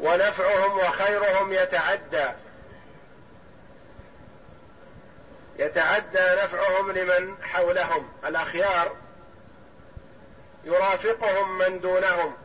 ونفعهم 0.00 0.78
وخيرهم 0.78 1.52
يتعدى. 1.52 2.28
يتعدى 5.58 6.42
نفعهم 6.42 6.92
لمن 6.92 7.34
حولهم. 7.42 8.08
الأخيار 8.26 9.07
يرافقهم 10.68 11.58
من 11.58 11.80
دونهم. 11.80 12.36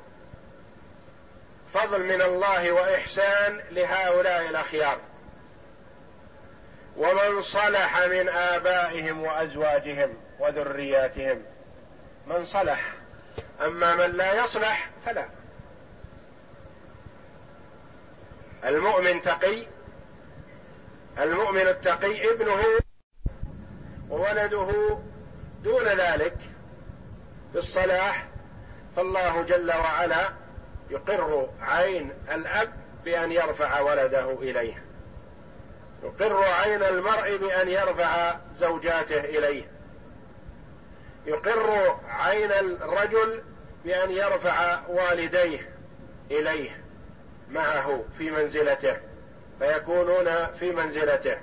فضل 1.73 2.03
من 2.03 2.21
الله 2.21 2.71
وإحسان 2.71 3.61
لهؤلاء 3.71 4.49
الأخيار. 4.49 4.99
ومن 6.97 7.41
صلح 7.41 8.05
من 8.05 8.29
آبائهم 8.29 9.23
وأزواجهم 9.23 10.13
وذرياتهم. 10.39 11.43
من 12.27 12.45
صلح. 12.45 12.93
أما 13.61 13.95
من 13.95 14.17
لا 14.17 14.43
يصلح 14.43 14.89
فلا. 15.05 15.25
المؤمن 18.65 19.21
تقي. 19.21 19.65
المؤمن 21.19 21.67
التقي 21.67 22.31
ابنه 22.33 22.63
وولده 24.09 24.99
دون 25.63 25.87
ذلك. 25.87 26.52
بالصلاح 27.53 28.27
فالله 28.95 29.41
جل 29.41 29.71
وعلا 29.71 30.29
يقر 30.89 31.49
عين 31.61 32.13
الأب 32.31 32.73
بأن 33.05 33.31
يرفع 33.31 33.79
ولده 33.79 34.31
إليه. 34.31 34.83
يقر 36.03 36.43
عين 36.43 36.83
المرء 36.83 37.37
بأن 37.37 37.69
يرفع 37.69 38.35
زوجاته 38.59 39.19
إليه. 39.19 39.63
يقر 41.25 41.97
عين 42.09 42.51
الرجل 42.51 43.43
بأن 43.85 44.11
يرفع 44.11 44.79
والديه 44.87 45.69
إليه. 46.31 46.83
معه 47.49 48.03
في 48.17 48.31
منزلته 48.31 48.97
فيكونون 49.59 50.47
في 50.59 50.71
منزلته. 50.71 51.37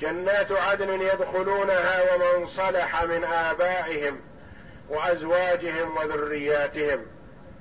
جنات 0.00 0.52
عدن 0.52 1.00
يدخلونها 1.00 2.14
ومن 2.14 2.46
صلح 2.46 3.04
من 3.04 3.24
آبائهم. 3.24 4.20
وأزواجهم 4.88 5.96
وذرياتهم. 5.96 7.06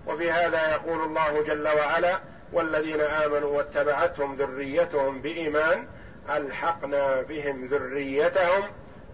وفي 0.08 0.32
هذا 0.32 0.72
يقول 0.72 1.04
الله 1.04 1.44
جل 1.44 1.68
وعلا 1.68 2.20
والذين 2.54 3.02
آمنوا 3.02 3.58
واتبعتهم 3.58 4.36
ذريتهم 4.36 5.22
بإيمان 5.22 5.88
ألحقنا 6.30 7.22
بهم 7.22 7.66
ذريتهم 7.66 8.64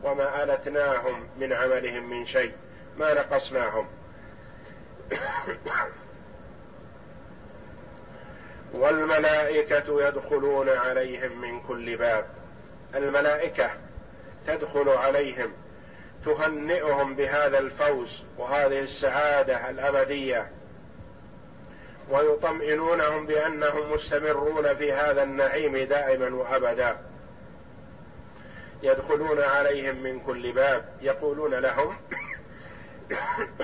وما 0.03 0.43
ألتناهم 0.43 1.27
من 1.37 1.53
عملهم 1.53 2.09
من 2.09 2.25
شيء 2.25 2.51
ما 2.97 3.13
نقصناهم. 3.13 3.87
والملائكة 8.73 10.07
يدخلون 10.07 10.69
عليهم 10.69 11.41
من 11.41 11.61
كل 11.61 11.97
باب. 11.97 12.25
الملائكة 12.95 13.71
تدخل 14.47 14.89
عليهم 14.89 15.53
تهنئهم 16.25 17.15
بهذا 17.15 17.60
الفوز 17.60 18.23
وهذه 18.38 18.79
السعادة 18.79 19.69
الأبدية. 19.69 20.51
ويطمئنونهم 22.10 23.25
بأنهم 23.25 23.93
مستمرون 23.93 24.75
في 24.75 24.93
هذا 24.93 25.23
النعيم 25.23 25.77
دائما 25.77 26.36
وأبدا. 26.36 26.97
يدخلون 28.84 29.41
عليهم 29.41 30.03
من 30.03 30.19
كل 30.19 30.51
باب. 30.51 30.86
يقولون 31.01 31.53
لهم 31.53 31.97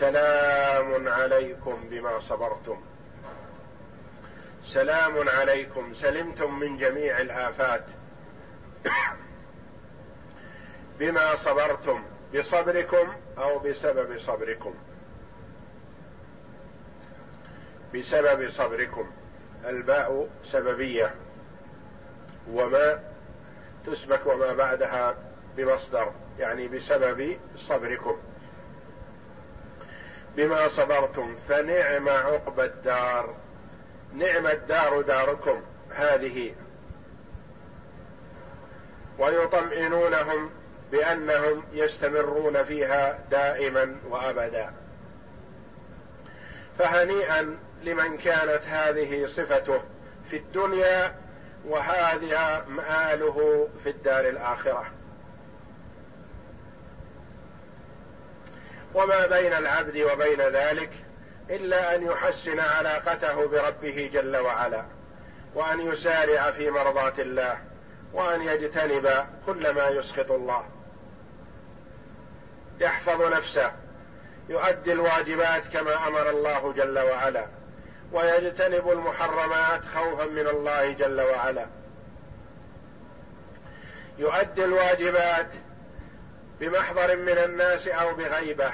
سلام 0.00 1.08
عليكم 1.08 1.88
بما 1.90 2.20
صبرتم. 2.20 2.80
سلام 4.64 5.28
عليكم. 5.28 5.94
سلمتم 5.94 6.58
من 6.58 6.76
جميع 6.76 7.20
الآفات. 7.20 7.84
بما 10.98 11.36
صبرتم 11.36 12.04
بصبركم 12.34 13.12
أو 13.38 13.58
بسبب 13.58 14.18
صبركم. 14.18 14.74
بسبب 17.94 18.50
صبركم. 18.50 19.10
الباء 19.64 20.28
سببية. 20.44 21.14
وما 22.50 23.00
تسبك 23.86 24.26
وما 24.26 24.52
بعدها 24.52 25.14
بمصدر 25.56 26.12
يعني 26.38 26.68
بسبب 26.68 27.38
صبركم. 27.56 28.16
بما 30.36 30.68
صبرتم 30.68 31.36
فنعم 31.48 32.08
عقبى 32.08 32.64
الدار. 32.64 33.34
نعم 34.14 34.46
الدار 34.46 35.00
داركم 35.00 35.62
هذه. 35.90 36.54
ويطمئنونهم 39.18 40.50
بأنهم 40.92 41.64
يستمرون 41.72 42.64
فيها 42.64 43.18
دائما 43.30 43.96
وأبدا. 44.08 44.72
فهنيئا 46.78 47.58
لمن 47.82 48.18
كانت 48.18 48.62
هذه 48.66 49.26
صفته 49.26 49.80
في 50.30 50.36
الدنيا 50.36 51.14
وهذا 51.66 52.64
مآله 52.68 53.68
في 53.84 53.90
الدار 53.90 54.28
الآخرة. 54.28 54.86
وما 58.94 59.26
بين 59.26 59.52
العبد 59.52 59.96
وبين 59.96 60.40
ذلك 60.40 60.90
إلا 61.50 61.94
أن 61.94 62.02
يحسن 62.02 62.60
علاقته 62.60 63.46
بربه 63.46 64.10
جل 64.12 64.36
وعلا 64.36 64.84
وأن 65.54 65.80
يسارع 65.80 66.50
في 66.50 66.70
مرضاة 66.70 67.14
الله 67.18 67.58
وأن 68.12 68.42
يجتنب 68.42 69.26
كل 69.46 69.70
ما 69.70 69.88
يسخط 69.88 70.30
الله. 70.30 70.64
يحفظ 72.80 73.22
نفسه 73.22 73.72
يؤدي 74.48 74.92
الواجبات 74.92 75.62
كما 75.72 76.08
أمر 76.08 76.30
الله 76.30 76.72
جل 76.72 76.98
وعلا 76.98 77.46
ويجتنب 78.12 78.90
المحرمات 78.90 79.84
خوفا 79.94 80.24
من 80.24 80.46
الله 80.46 80.92
جل 80.92 81.20
وعلا. 81.20 81.66
يؤدي 84.18 84.64
الواجبات 84.64 85.48
بمحضر 86.60 87.16
من 87.16 87.38
الناس 87.38 87.88
أو 87.88 88.14
بغيبة 88.14 88.72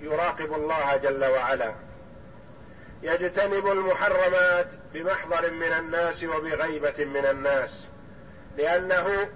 يراقب 0.00 0.52
الله 0.52 0.96
جل 0.96 1.24
وعلا. 1.24 1.74
يجتنب 3.02 3.66
المحرمات 3.66 4.66
بمحضر 4.94 5.50
من 5.50 5.72
الناس 5.72 6.24
وبغيبة 6.24 7.04
من 7.04 7.26
الناس 7.26 7.88
لأنه 8.56 9.28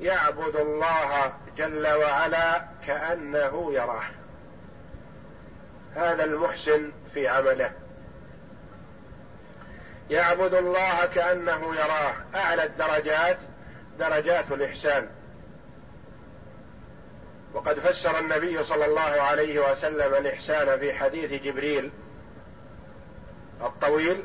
يعبد 0.00 0.56
الله 0.56 1.32
جل 1.56 1.86
وعلا 1.86 2.64
كأنه 2.86 3.72
يراه. 3.72 4.04
هذا 5.94 6.24
المحسن 6.24 6.92
في 7.14 7.28
عمله. 7.28 7.72
يعبد 10.10 10.54
الله 10.54 11.06
كأنه 11.06 11.74
يراه. 11.74 12.14
أعلى 12.34 12.64
الدرجات 12.64 13.38
درجات 13.98 14.52
الإحسان. 14.52 15.08
وقد 17.54 17.78
فسر 17.78 18.18
النبي 18.18 18.64
صلى 18.64 18.86
الله 18.86 19.00
عليه 19.00 19.70
وسلم 19.70 20.14
الإحسان 20.14 20.78
في 20.78 20.94
حديث 20.94 21.42
جبريل 21.42 21.90
الطويل 23.62 24.24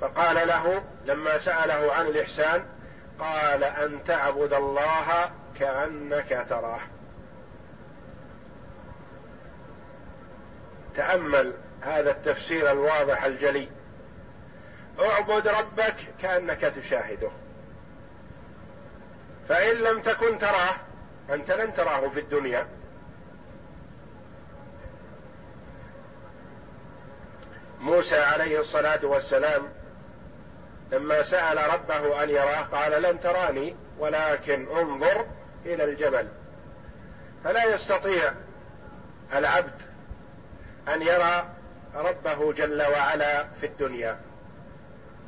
فقال 0.00 0.48
له 0.48 0.82
لما 1.04 1.38
سأله 1.38 1.92
عن 1.92 2.06
الإحسان 2.06 2.64
قال 3.20 3.64
أن 3.64 4.04
تعبد 4.04 4.52
الله 4.52 5.30
كأنك 5.58 6.46
تراه. 6.48 6.80
تأمل 10.96 11.54
هذا 11.80 12.10
التفسير 12.10 12.70
الواضح 12.70 13.24
الجلي. 13.24 13.68
اعبد 15.00 15.48
ربك 15.48 15.96
كأنك 16.22 16.60
تشاهده. 16.60 17.30
فإن 19.48 19.76
لم 19.76 20.02
تكن 20.02 20.38
تراه 20.38 20.76
أنت 21.30 21.50
لن 21.50 21.74
تراه 21.74 22.08
في 22.08 22.20
الدنيا. 22.20 22.68
موسى 27.80 28.18
عليه 28.18 28.60
الصلاة 28.60 29.06
والسلام 29.06 29.79
لما 30.92 31.22
سأل 31.22 31.58
ربه 31.74 32.22
أن 32.22 32.30
يراه 32.30 32.60
قال 32.60 33.02
لن 33.02 33.20
تراني 33.20 33.76
ولكن 33.98 34.68
انظر 34.76 35.26
إلى 35.66 35.84
الجبل. 35.84 36.28
فلا 37.44 37.64
يستطيع 37.64 38.32
العبد 39.34 39.74
أن 40.88 41.02
يرى 41.02 41.48
ربه 41.94 42.52
جل 42.52 42.82
وعلا 42.82 43.44
في 43.60 43.66
الدنيا 43.66 44.20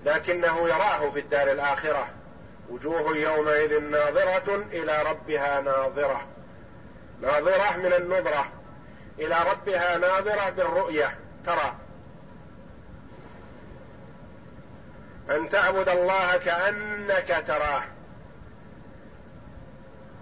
لكنه 0.05 0.68
يراه 0.68 1.11
في 1.11 1.18
الدار 1.18 1.53
الآخرة. 1.53 2.09
وجوه 2.70 3.16
يومئذ 3.16 3.81
ناظرة 3.81 4.64
إلى 4.72 5.03
ربها 5.03 5.61
ناظرة. 5.61 6.27
ناظرة 7.20 7.77
من 7.77 7.92
النظرة 7.92 8.48
إلى 9.18 9.37
ربها 9.51 9.98
ناظرة 9.98 10.51
بالرؤية. 10.51 11.18
ترى 11.46 11.82
أن 15.30 15.48
تعبد 15.48 15.88
الله 15.88 16.37
كأنك 16.37 17.44
تراه. 17.46 17.82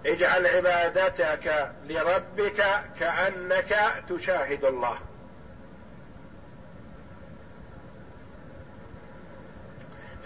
اجعل 0.05 0.47
عبادتك 0.47 1.71
لربك 1.87 2.65
كأنك 2.99 4.03
تشاهد 4.09 4.65
الله. 4.65 4.97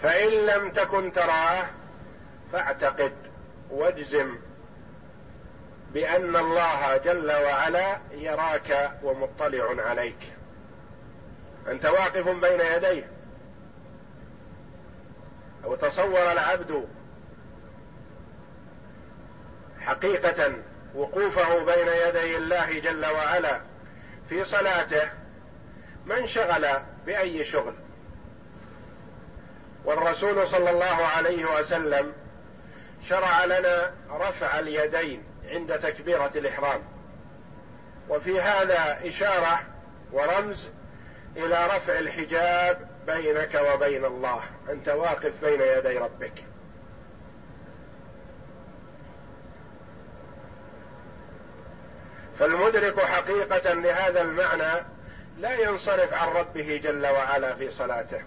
فإن 0.02 0.28
لم 0.28 0.70
تكن 0.70 1.12
تراه 1.12 1.64
فاعتقد 2.52 3.12
واجزم 3.70 4.38
بأن 5.92 6.36
الله 6.36 6.96
جل 6.96 7.32
وعلا 7.32 7.98
يراك 8.10 8.90
ومطلع 9.02 9.82
عليك. 9.82 10.32
أنت 11.68 11.86
واقف 11.86 12.28
بين 12.28 12.60
يديه. 12.60 13.15
أو 15.66 15.74
تصور 15.74 16.32
العبد 16.32 16.88
حقيقة 19.80 20.52
وقوفه 20.94 21.64
بين 21.64 21.88
يدي 21.88 22.36
الله 22.36 22.78
جل 22.78 23.06
وعلا 23.06 23.60
في 24.28 24.44
صلاته 24.44 25.10
ما 26.06 26.18
انشغل 26.18 26.66
بأي 27.06 27.44
شغل؟ 27.44 27.74
والرسول 29.84 30.48
صلى 30.48 30.70
الله 30.70 31.06
عليه 31.06 31.44
وسلم 31.44 32.12
شرع 33.08 33.44
لنا 33.44 33.94
رفع 34.10 34.58
اليدين 34.58 35.22
عند 35.48 35.78
تكبيرة 35.78 36.30
الإحرام. 36.36 36.82
وفي 38.08 38.40
هذا 38.40 39.08
إشارة 39.08 39.60
ورمز 40.12 40.70
إلى 41.36 41.66
رفع 41.66 41.98
الحجاب 41.98 42.95
بينك 43.06 43.54
وبين 43.54 44.04
الله. 44.04 44.42
أنت 44.70 44.88
واقف 44.88 45.32
بين 45.44 45.60
يدي 45.60 45.98
ربك. 45.98 46.44
فالمدرك 52.38 53.00
حقيقة 53.00 53.72
لهذا 53.72 54.22
المعنى 54.22 54.86
لا 55.38 55.52
ينصرف 55.52 56.14
عن 56.14 56.28
ربه 56.28 56.80
جل 56.82 57.06
وعلا 57.06 57.54
في 57.54 57.70
صلاته. 57.70 58.22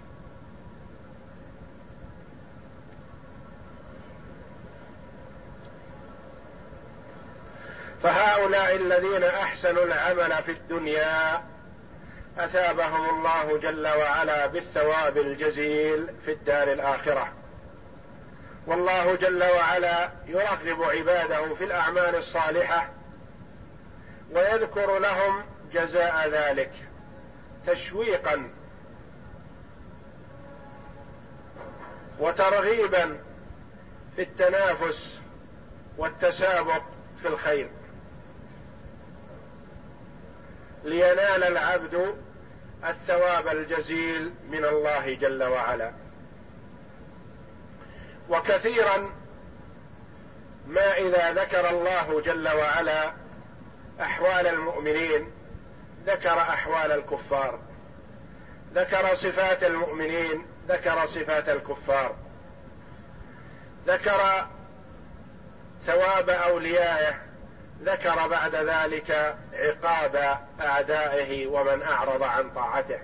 فهؤلاء 8.03 8.75
الذين 8.75 9.23
أحسنوا 9.23 9.83
العمل 9.83 10.43
في 10.43 10.51
الدنيا 10.51 11.43
أثابهم 12.39 13.09
الله 13.09 13.57
جل 13.57 13.87
وعلا 13.87 14.47
بالثواب 14.47 15.17
الجزيل 15.17 16.07
في 16.25 16.31
الدار 16.31 16.71
الآخرة. 16.71 17.33
والله 18.67 19.15
جل 19.15 19.43
وعلا 19.43 20.09
يرغب 20.25 20.83
عباده 20.83 21.55
في 21.55 21.63
الأعمال 21.63 22.15
الصالحة 22.15 22.89
ويذكر 24.31 24.99
لهم 24.99 25.43
جزاء 25.73 26.29
ذلك 26.29 26.71
تشويقا 27.67 28.49
وترغيبا 32.19 33.19
في 34.15 34.21
التنافس 34.21 35.19
والتسابق 35.97 36.83
في 37.21 37.27
الخير. 37.27 37.69
لينال 40.83 41.43
العبد 41.43 42.15
الثواب 42.83 43.47
الجزيل 43.47 44.33
من 44.49 44.65
الله 44.65 45.13
جل 45.13 45.43
وعلا. 45.43 45.93
وكثيرا 48.29 49.09
ما 50.67 50.97
إذا 50.97 51.33
ذكر 51.33 51.69
الله 51.69 52.21
جل 52.21 52.47
وعلا 52.49 53.13
أحوال 54.01 54.47
المؤمنين 54.47 55.31
ذكر 56.05 56.39
أحوال 56.39 56.91
الكفار 56.91 57.59
ذكر 58.73 59.15
صفات 59.15 59.63
المؤمنين 59.63 60.45
ذكر 60.67 61.07
صفات 61.07 61.49
الكفار 61.49 62.15
ذكر 63.87 64.47
ثواب 65.85 66.29
أوليائه 66.29 67.15
ذكر 67.83 68.27
بعد 68.27 68.55
ذلك 68.55 69.37
عقاب 69.53 70.37
أعدائه 70.61 71.47
ومن 71.47 71.81
أعرض 71.81 72.23
عن 72.23 72.49
طاعته. 72.49 72.99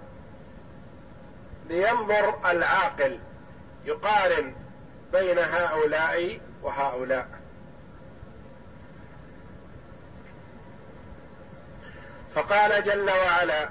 لينظر 1.70 2.52
العاقل 2.52 3.20
يقارن 3.86 4.56
بين 5.12 5.40
هؤلاء 5.40 6.40
وهؤلاء. 6.62 7.28
فقال 12.36 12.84
جل 12.84 13.10
وعلا 13.10 13.70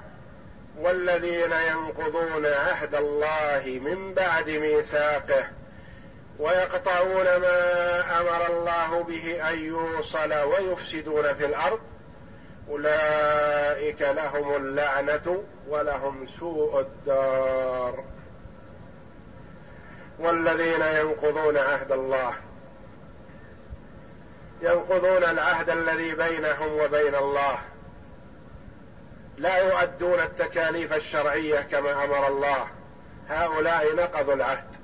والذين 0.77 1.51
ينقضون 1.51 2.45
عهد 2.45 2.95
الله 2.95 3.79
من 3.83 4.13
بعد 4.13 4.49
ميثاقه 4.49 5.47
ويقطعون 6.39 7.23
ما 7.23 8.21
أمر 8.21 8.47
الله 8.47 9.03
به 9.03 9.49
أن 9.49 9.59
يوصل 9.59 10.33
ويفسدون 10.33 11.33
في 11.33 11.45
الأرض. 11.45 11.79
أولئك 12.69 14.01
لهم 14.01 14.55
اللعنة 14.55 15.43
ولهم 15.67 16.27
سوء 16.27 16.79
الدار. 16.79 18.03
والذين 20.19 20.81
ينقضون 20.81 21.57
عهد 21.57 21.91
الله 21.91 22.33
ينقضون 24.61 25.23
العهد 25.23 25.69
الذي 25.69 26.15
بينهم 26.15 26.73
وبين 26.79 27.15
الله. 27.15 27.57
لا 29.37 29.57
يؤدون 29.57 30.19
التكاليف 30.19 30.93
الشرعية 30.93 31.59
كما 31.59 32.03
أمر 32.03 32.27
الله. 32.27 32.67
هؤلاء 33.29 33.95
نقضوا 33.95 34.33
العهد. 34.33 34.74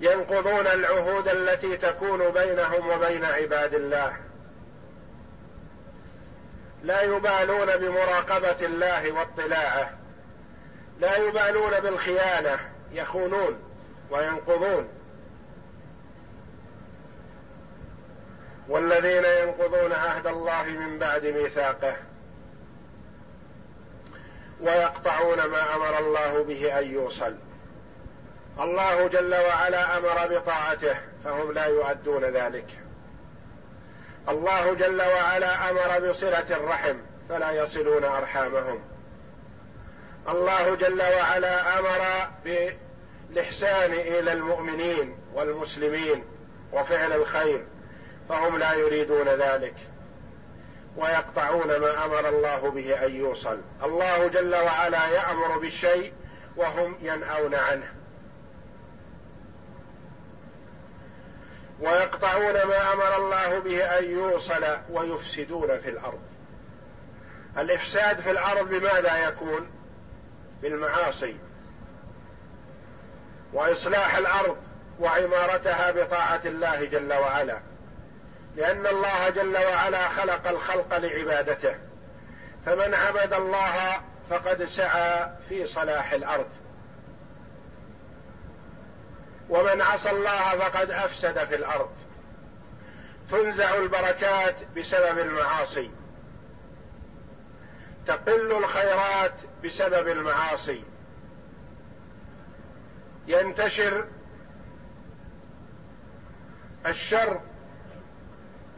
ينقضون 0.00 0.66
العهود 0.66 1.28
التي 1.28 1.76
تكون 1.76 2.30
بينهم 2.30 2.90
وبين 2.90 3.24
عباد 3.24 3.74
الله. 3.74 4.16
لا 6.82 7.02
يبالون 7.02 7.76
بمراقبة 7.76 8.66
الله 8.66 9.12
واطلاعه. 9.12 9.90
لا 11.00 11.16
يبالون 11.16 11.80
بالخيانة. 11.80 12.58
يخونون 12.92 13.58
وينقضون. 14.10 14.88
والذين 18.68 19.24
ينقضون 19.24 19.92
عهد 19.92 20.26
الله 20.26 20.62
من 20.62 20.98
بعد 20.98 21.26
ميثاقه. 21.26 21.96
ويقطعون 24.60 25.44
ما 25.44 25.74
أمر 25.76 25.98
الله 25.98 26.44
به 26.44 26.78
أن 26.78 26.92
يوصل. 26.92 27.34
الله 28.60 29.08
جل 29.08 29.34
وعلا 29.34 29.98
أمر 29.98 30.38
بطاعته 30.38 30.96
فهم 31.24 31.52
لا 31.52 31.66
يؤدون 31.66 32.24
ذلك. 32.24 32.66
الله 34.28 34.74
جل 34.74 35.02
وعلا 35.02 35.70
أمر 35.70 36.10
بصلة 36.10 36.56
الرحم 36.56 36.96
فلا 37.28 37.50
يصلون 37.50 38.04
أرحامهم. 38.04 38.80
الله 40.28 40.74
جل 40.74 41.02
وعلا 41.02 41.78
أمر 41.78 42.28
بالاحسان 42.44 43.92
إلى 43.92 44.32
المؤمنين 44.32 45.18
والمسلمين 45.34 46.24
وفعل 46.72 47.12
الخير 47.12 47.64
فهم 48.28 48.58
لا 48.58 48.72
يريدون 48.72 49.28
ذلك. 49.28 49.74
ويقطعون 50.96 51.76
ما 51.76 52.04
أمر 52.04 52.28
الله 52.28 52.70
به 52.70 53.06
أن 53.06 53.14
يوصل. 53.14 53.60
الله 53.84 54.26
جل 54.26 54.54
وعلا 54.54 55.08
يأمر 55.08 55.58
بالشيء 55.58 56.12
وهم 56.56 56.98
ينأون 57.02 57.54
عنه. 57.54 57.99
ويقطعون 61.80 62.52
ما 62.52 62.92
أمر 62.92 63.16
الله 63.16 63.58
به 63.58 63.98
أن 63.98 64.04
يوصل 64.10 64.64
ويفسدون 64.90 65.78
في 65.78 65.90
الأرض. 65.90 66.20
الإفساد 67.58 68.20
في 68.20 68.30
الأرض 68.30 68.68
بماذا 68.68 69.28
يكون؟ 69.28 69.70
بالمعاصي. 70.62 71.36
وإصلاح 73.52 74.16
الأرض 74.16 74.56
وعمارتها 75.00 75.90
بطاعة 75.90 76.40
الله 76.44 76.84
جل 76.84 77.12
وعلا. 77.12 77.58
لأن 78.56 78.86
الله 78.86 79.28
جل 79.28 79.56
وعلا 79.56 80.08
خلق 80.08 80.48
الخلق 80.48 80.96
لعبادته. 80.96 81.74
فمن 82.66 82.94
عبد 82.94 83.32
الله 83.32 84.00
فقد 84.30 84.64
سعى 84.64 85.30
في 85.48 85.66
صلاح 85.66 86.12
الأرض. 86.12 86.48
ومن 89.50 89.82
عصى 89.82 90.10
الله 90.10 90.58
فقد 90.58 90.90
أفسد 90.90 91.44
في 91.44 91.54
الأرض. 91.54 91.90
تنزع 93.30 93.74
البركات 93.74 94.56
بسبب 94.76 95.18
المعاصي. 95.18 95.90
تقل 98.06 98.52
الخيرات 98.52 99.34
بسبب 99.64 100.08
المعاصي. 100.08 100.84
ينتشر 103.26 104.04
الشر 106.86 107.40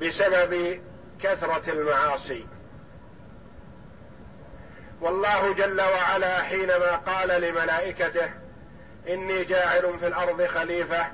بسبب 0.03 0.83
كثرة 1.21 1.73
المعاصي. 1.73 2.47
والله 5.01 5.55
جل 5.55 5.81
وعلا 5.81 6.43
حينما 6.43 6.97
قال 6.97 7.43
لملائكته 7.43 8.42
إني 9.09 9.45
جاعل 9.45 9.99
في 9.99 10.07
الأرض 10.07 10.47
خليفة. 10.47 11.07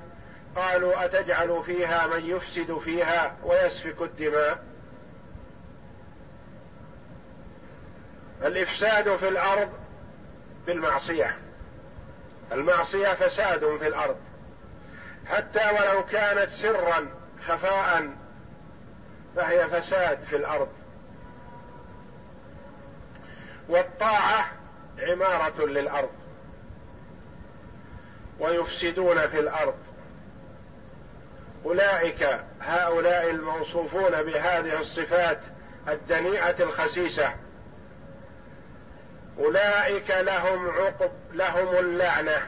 قالوا 0.56 1.04
أتجعل 1.04 1.62
فيها 1.66 2.06
من 2.06 2.26
يفسد 2.30 2.78
فيها 2.78 3.36
ويسفك 3.42 4.02
الدماء. 4.02 4.64
الإفساد 8.42 9.16
في 9.16 9.28
الأرض 9.28 9.72
بالمعصية. 10.66 11.36
المعصية 12.52 13.14
فساد 13.14 13.76
في 13.76 13.86
الأرض. 13.88 14.16
حتى 15.26 15.70
ولو 15.70 16.04
كانت 16.04 16.48
سرا 16.48 17.06
خفاء 17.46 18.10
فهي 19.36 19.68
فساد 19.68 20.18
في 20.24 20.36
الأرض. 20.36 20.68
والطاعة 23.68 24.52
عمارة 24.98 25.66
للأرض. 25.66 26.17
ويفسدون 28.40 29.28
في 29.28 29.40
الأرض. 29.40 29.74
أولئك 31.64 32.40
هؤلاء 32.60 33.30
الموصوفون 33.30 34.22
بهذه 34.22 34.80
الصفات 34.80 35.40
الدنيئة 35.88 36.62
الخسيسة. 36.62 37.34
أولئك 39.38 40.10
لهم 40.10 40.70
عقب 40.70 41.10
لهم 41.32 41.76
اللعنة. 41.76 42.46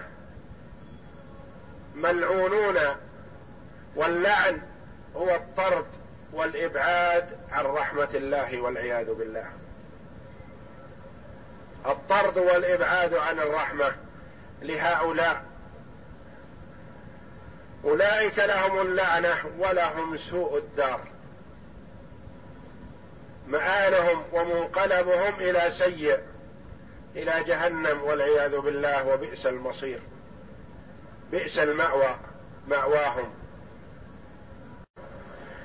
ملعونون. 1.95 2.77
واللعن 3.97 4.63
هو 5.17 5.35
الطرد 5.35 5.87
والإبعاد 6.33 7.29
عن 7.53 7.65
رحمة 7.65 8.09
الله 8.15 8.61
والعياذ 8.61 9.15
بالله. 9.15 9.47
الطرد 11.87 12.39
والإبعاد 12.39 13.15
عن 13.15 13.39
الرحمة 13.39 13.93
لهؤلاء. 14.63 15.50
أولئك 17.85 18.39
لهم 18.39 18.81
اللعنة 18.81 19.37
ولهم 19.59 20.17
سوء 20.17 20.59
الدار. 20.59 21.01
مآلهم 23.47 24.25
ومنقلبهم 24.33 25.35
إلى 25.35 25.71
سيء 25.71 26.21
إلى 27.17 27.45
جهنم 27.45 28.03
والعياذ 28.03 28.59
بالله 28.59 29.07
وبئس 29.07 29.47
المصير. 29.47 30.01
بئس 31.31 31.59
المأوى 31.59 32.17
مأواهم. 32.69 33.35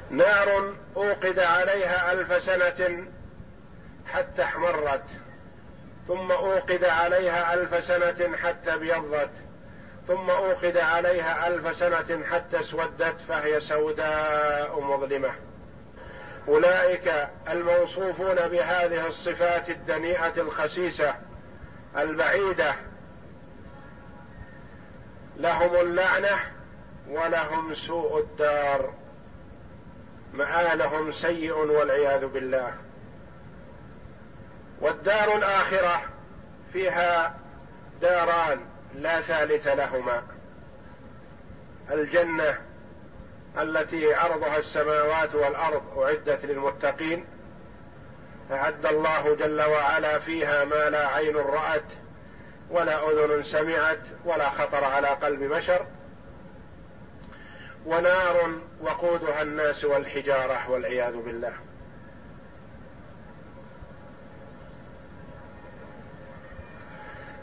نار 0.10 0.74
أوقد 0.98 1.40
عليها 1.40 2.12
ألف 2.12 2.44
سنة 2.44 3.08
حتى 4.08 4.44
احمرت 4.44 5.04
ثم 6.08 6.32
أوقد 6.32 6.84
عليها 6.84 7.54
ألف 7.54 7.84
سنة 7.84 8.38
حتى 8.38 8.74
ابيضت. 8.74 9.45
ثم 10.08 10.30
اوقد 10.30 10.78
عليها 10.78 11.48
ألف 11.48 11.76
سنة 11.76 12.24
حتى 12.32 12.60
اسودت 12.60 13.16
فهي 13.28 13.62
سوداء 13.62 14.80
مظلمة. 14.80 15.32
أولئك 16.48 17.28
الموصوفون 17.50 18.36
بهذه 18.36 19.08
الصفات 19.08 19.70
الدنيئة 19.70 20.42
الخسيسة 20.42 21.16
البعيدة. 21.98 22.76
لهم 25.38 25.76
اللعنة 25.76 26.40
ولهم 27.10 27.74
سوء 27.74 28.20
الدار. 28.20 28.94
مآلهم 30.34 31.12
سيء 31.12 31.54
والعياذ 31.54 32.26
بالله. 32.26 32.74
والدار 34.82 35.38
الآخرة 35.38 36.02
فيها 36.74 37.36
داران. 38.02 38.75
لا 38.96 39.22
ثالث 39.22 39.68
لهما. 39.68 40.24
الجنة 41.92 42.58
التي 43.62 44.14
عرضها 44.14 44.58
السماوات 44.58 45.36
والأرض 45.36 46.00
أعدت 46.00 46.46
للمتقين 46.46 47.26
أعد 48.52 48.86
الله 48.86 49.36
جل 49.36 49.62
وعلا 49.62 50.20
فيها 50.20 50.66
ما 50.66 50.90
لا 50.90 51.08
عين 51.08 51.36
رأت 51.36 51.86
ولا 52.70 53.10
أذن 53.10 53.44
سمعت 53.44 54.00
ولا 54.26 54.50
خطر 54.50 54.84
على 54.84 55.08
قلب 55.08 55.44
بشر. 55.44 55.86
ونار 57.86 58.60
وقودها 58.82 59.42
الناس 59.42 59.86
والحجارة 59.86 60.72
والعياذ 60.72 61.16
بالله. 61.16 61.54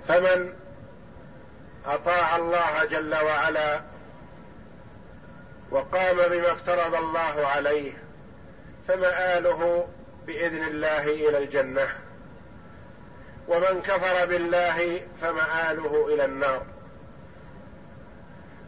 فمن 0.08 0.61
أطاع 1.86 2.36
الله 2.36 2.84
جل 2.84 3.14
وعلا 3.14 3.80
وقام 5.70 6.16
بما 6.16 6.52
افترض 6.52 6.94
الله 6.94 7.46
عليه 7.46 7.92
فمآله 8.88 9.88
بإذن 10.26 10.62
الله 10.64 11.02
إلى 11.02 11.38
الجنة. 11.38 11.88
ومن 13.48 13.82
كفر 13.82 14.26
بالله 14.26 15.00
فمآله 15.20 16.06
إلى 16.14 16.24
النار. 16.24 16.62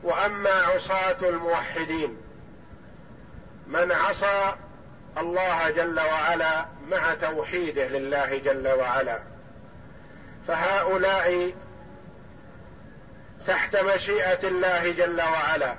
وأما 0.02 0.50
عصاة 0.50 1.16
الموحدين 1.22 2.16
من 3.66 3.92
عصى 3.92 4.54
الله 5.18 5.70
جل 5.70 6.00
وعلا 6.00 6.66
مع 6.90 7.14
توحيده 7.14 7.88
لله 7.88 8.38
جل 8.38 8.68
وعلا 8.68 9.18
فهؤلاء 10.48 11.52
تحت 13.46 13.76
مشيئة 13.76 14.48
الله 14.48 14.92
جل 14.92 15.20
وعلا. 15.20 15.74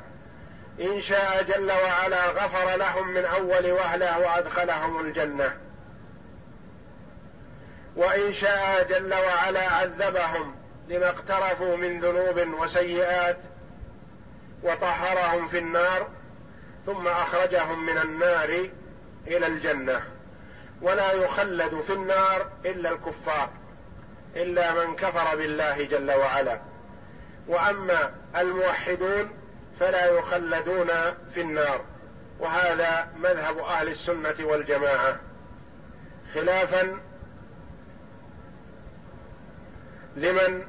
إن 0.80 1.02
شاء 1.02 1.44
جل 1.44 1.72
وعلا 1.72 2.30
غفر 2.30 2.76
لهم 2.76 3.08
من 3.08 3.26
أول 3.26 3.72
وهلة 3.72 4.20
وأدخلهم 4.20 5.06
الجنة. 5.06 5.58
وإن 7.96 8.34
شاء 8.34 8.88
جل 8.90 9.14
وعلا 9.14 9.70
عذبهم 9.72 10.56
لما 10.88 11.10
اقترفوا 11.10 11.78
من 11.78 12.00
ذنوب 12.00 12.62
وسيئات 12.62 13.38
وطهرهم 14.64 15.48
في 15.48 15.58
النار 15.58 16.08
ثم 16.86 17.08
أخرجهم 17.08 17.86
من 17.86 17.98
النار 17.98 18.70
إلى 19.28 19.48
الجنة. 19.48 20.02
ولا 20.82 21.12
يخلد 21.12 21.82
في 21.82 21.94
النار 21.94 22.50
إلا 22.66 22.92
الكفار 22.92 23.50
إلا 24.36 24.74
من 24.74 24.96
كفر 24.96 25.36
بالله 25.36 25.84
جل 25.84 26.12
وعلا. 26.12 26.75
وأما 27.48 28.12
الموحدون 28.36 29.30
فلا 29.80 30.06
يخلدون 30.06 30.88
في 31.34 31.42
النار. 31.42 31.82
وهذا 32.40 33.08
مذهب 33.18 33.58
أهل 33.58 33.88
السنة 33.88 34.36
والجماعة. 34.40 35.20
خلافا 36.34 37.00
لمن 40.16 40.64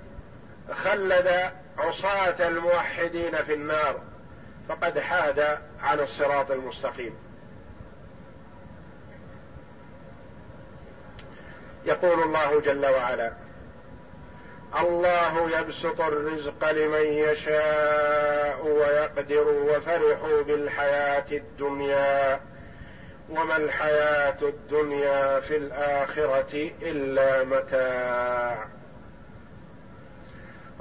خلد 0.73 1.53
عصاة 1.79 2.49
الموحدين 2.49 3.37
في 3.37 3.55
النار 3.55 4.01
فقد 4.69 4.99
حاد 4.99 5.59
عن 5.83 6.01
الصراط 6.01 6.51
المستقيم. 6.51 7.15
يقول 11.85 12.23
الله 12.23 12.61
جل 12.61 12.87
وعلا 12.87 13.33
الله 14.75 15.59
يبسط 15.59 16.01
الرزق 16.01 16.71
لمن 16.71 17.07
يشاء 17.07 18.67
ويقدر 18.67 19.49
وفرحوا 19.49 20.43
بالحياة 20.43 21.25
الدنيا 21.33 22.41
وما 23.31 23.57
الحياة 23.57 24.37
الدنيا 24.43 25.41
في 25.41 25.57
الآخرة 25.57 26.71
إلا 26.83 27.45
متاع. 27.45 28.69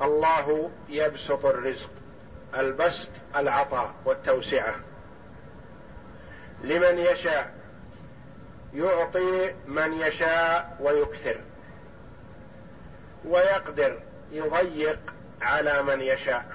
الله 0.01 0.71
يبسط 0.89 1.45
الرزق 1.45 1.89
البسط 2.57 3.11
العطاء 3.35 3.93
والتوسعة. 4.05 4.75
لمن 6.63 6.97
يشاء 6.97 7.53
يعطي 8.73 9.53
من 9.67 9.93
يشاء 9.93 10.77
ويكثر. 10.79 11.37
ويقدر 13.25 13.99
يضيق 14.31 14.99
على 15.41 15.83
من 15.83 16.01
يشاء. 16.01 16.45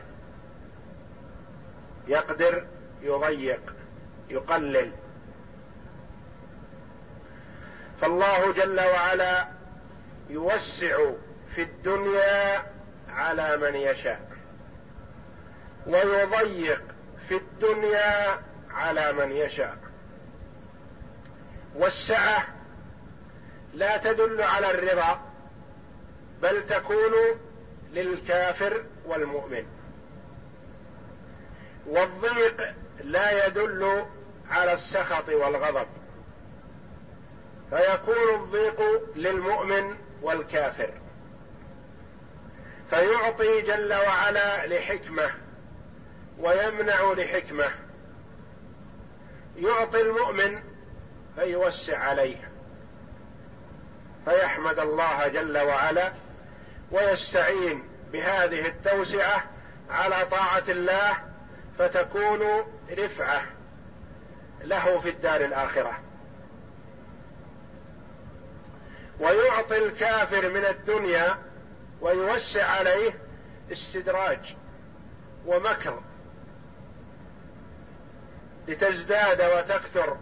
يقدر 2.09 2.67
يضيق 3.03 3.75
يقلل. 4.29 4.93
فالله 8.01 8.53
جل 8.53 8.81
وعلا 8.81 9.49
يوسع 10.31 11.11
في 11.55 11.63
الدنيا 11.63 12.63
على 13.09 13.57
من 13.57 13.77
يشاء 13.77 14.31
ويضيق 15.87 16.83
في 17.29 17.37
الدنيا 17.37 18.39
على 18.71 19.13
من 19.13 19.33
يشاء. 19.33 19.77
والسعة 21.77 22.47
لا 23.75 23.97
تدل 23.97 24.43
على 24.43 24.71
الرضا. 24.71 25.30
بل 26.43 26.67
تكون 26.67 27.13
للكافر 27.93 28.85
والمؤمن. 29.07 29.67
والضيق 31.87 32.75
لا 33.01 33.47
يدل 33.47 34.05
على 34.51 34.73
السخط 34.73 35.29
والغضب. 35.29 35.87
فيكون 37.71 38.35
الضيق 38.35 38.81
للمؤمن 39.17 39.97
والكافر. 40.23 40.93
فيعطي 42.91 43.61
جل 43.61 43.95
وعلا 43.95 44.67
لحكمة 44.67 45.31
ويمنع 46.39 47.13
لحكمة. 47.13 47.71
يعطي 49.57 50.01
المؤمن 50.01 50.63
فيوسع 51.37 51.99
عليه. 51.99 52.51
فيحمد 54.25 54.79
الله 54.79 55.29
جل 55.29 55.59
وعلا 55.59 56.13
ويستعين 56.91 57.83
بهذه 58.13 58.67
التوسعة 58.67 59.45
على 59.91 60.27
طاعة 60.31 60.65
الله 60.69 61.17
فتكون 61.79 62.41
رفعة 62.99 63.43
له 64.65 65.01
في 65.01 65.09
الدار 65.09 65.41
الآخرة. 65.41 65.99
ويعطي 69.21 69.87
الكافر 69.87 70.51
من 70.51 70.65
الدنيا 70.65 71.39
ويوسع 72.01 72.67
عليه 72.67 73.13
استدراج 73.73 74.57
ومكر 75.47 76.01
لتزداد 78.69 79.43
وتكثر 79.43 80.17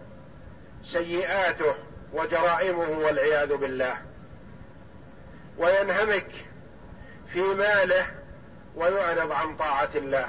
سيئاته 0.85 1.75
وجرائمه 2.13 2.99
والعياذ 2.99 3.57
بالله. 3.57 3.97
وينهمك 5.59 6.48
في 7.33 7.41
ماله 7.41 8.07
ويعرض 8.77 9.33
عن 9.33 9.57
طاعة 9.57 9.91
الله 9.95 10.29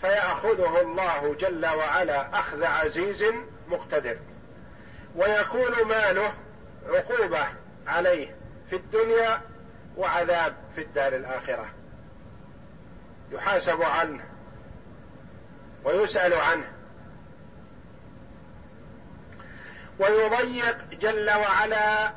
فيأخذه 0.00 0.80
الله 0.80 1.34
جل 1.34 1.66
وعلا 1.66 2.38
أخذ 2.38 2.64
عزيز 2.64 3.24
مقتدر 3.68 4.16
ويكون 5.16 5.84
ماله 5.88 6.32
عقوبة 6.88 7.46
عليه 7.86 8.36
في 8.70 8.76
الدنيا 8.76 9.40
وعذاب 9.96 10.54
في 10.74 10.82
الدار 10.82 11.16
الآخرة. 11.16 11.66
يحاسب 13.32 13.82
عنه 13.82 14.24
ويسأل 15.84 16.34
عنه 16.34 16.72
ويضيق 19.98 20.84
جل 21.00 21.30
وعلا 21.30 22.12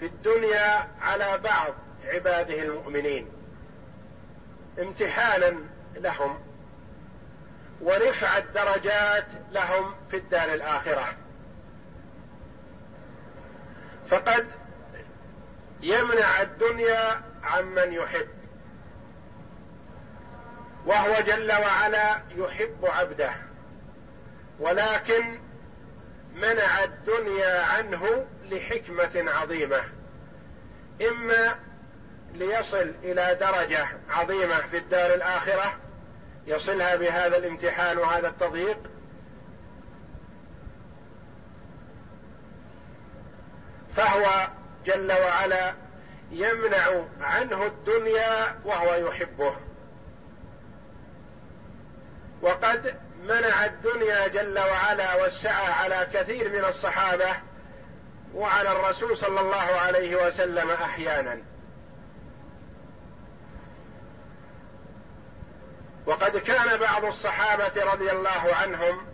في 0.00 0.06
الدنيا 0.06 0.88
على 1.00 1.38
بعض 1.38 1.74
عباده 2.06 2.62
المؤمنين 2.62 3.28
امتحانا 4.78 5.56
لهم 5.96 6.38
ورفع 7.80 8.38
الدرجات 8.38 9.26
لهم 9.52 9.94
في 10.10 10.16
الدار 10.16 10.54
الآخرة. 10.54 11.06
فقد 14.10 14.46
يمنع 15.80 16.42
الدنيا 16.42 17.22
عمن 17.42 17.92
يحب 17.92 18.28
وهو 20.86 21.20
جل 21.26 21.52
وعلا 21.52 22.20
يحب 22.36 22.76
عبده 22.82 23.32
ولكن 24.58 25.38
منع 26.34 26.84
الدنيا 26.84 27.62
عنه 27.62 28.26
لحكمة 28.50 29.30
عظيمة 29.30 29.80
إما 31.10 31.54
ليصل 32.38 32.94
إلى 33.02 33.36
درجة 33.40 33.86
عظيمة 34.10 34.60
في 34.60 34.78
الدار 34.78 35.14
الآخرة 35.14 35.74
يصلها 36.46 36.96
بهذا 36.96 37.36
الامتحان 37.36 37.98
وهذا 37.98 38.28
التضييق. 38.28 38.78
فهو 43.96 44.48
جل 44.86 45.12
وعلا 45.12 45.74
يمنع 46.30 47.04
عنه 47.20 47.66
الدنيا 47.66 48.58
وهو 48.64 48.94
يحبه. 48.94 49.56
وقد 52.42 52.94
منع 53.22 53.64
الدنيا 53.64 54.26
جل 54.26 54.58
وعلا 54.58 55.14
والسعى 55.14 55.72
على 55.72 56.08
كثير 56.12 56.52
من 56.52 56.64
الصحابة 56.64 57.36
وعلى 58.34 58.72
الرسول 58.72 59.16
صلى 59.16 59.40
الله 59.40 59.56
عليه 59.56 60.26
وسلم 60.26 60.70
أحيانا. 60.70 61.55
وقد 66.06 66.36
كان 66.36 66.78
بعض 66.78 67.04
الصحابة 67.04 67.92
رضي 67.92 68.10
الله 68.12 68.54
عنهم 68.54 69.06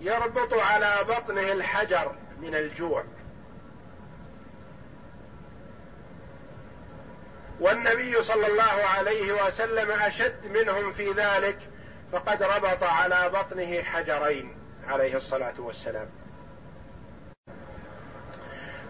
يربط 0.00 0.54
على 0.54 0.96
بطنه 1.08 1.52
الحجر 1.52 2.14
من 2.40 2.54
الجوع. 2.54 3.04
والنبي 7.60 8.22
صلى 8.22 8.46
الله 8.46 8.86
عليه 8.98 9.46
وسلم 9.46 9.90
أشد 9.90 10.46
منهم 10.46 10.92
في 10.92 11.12
ذلك 11.12 11.58
فقد 12.12 12.42
ربط 12.42 12.82
على 12.82 13.30
بطنه 13.30 13.82
حجرين 13.82 14.56
عليه 14.86 15.16
الصلاة 15.16 15.60
والسلام. 15.60 16.08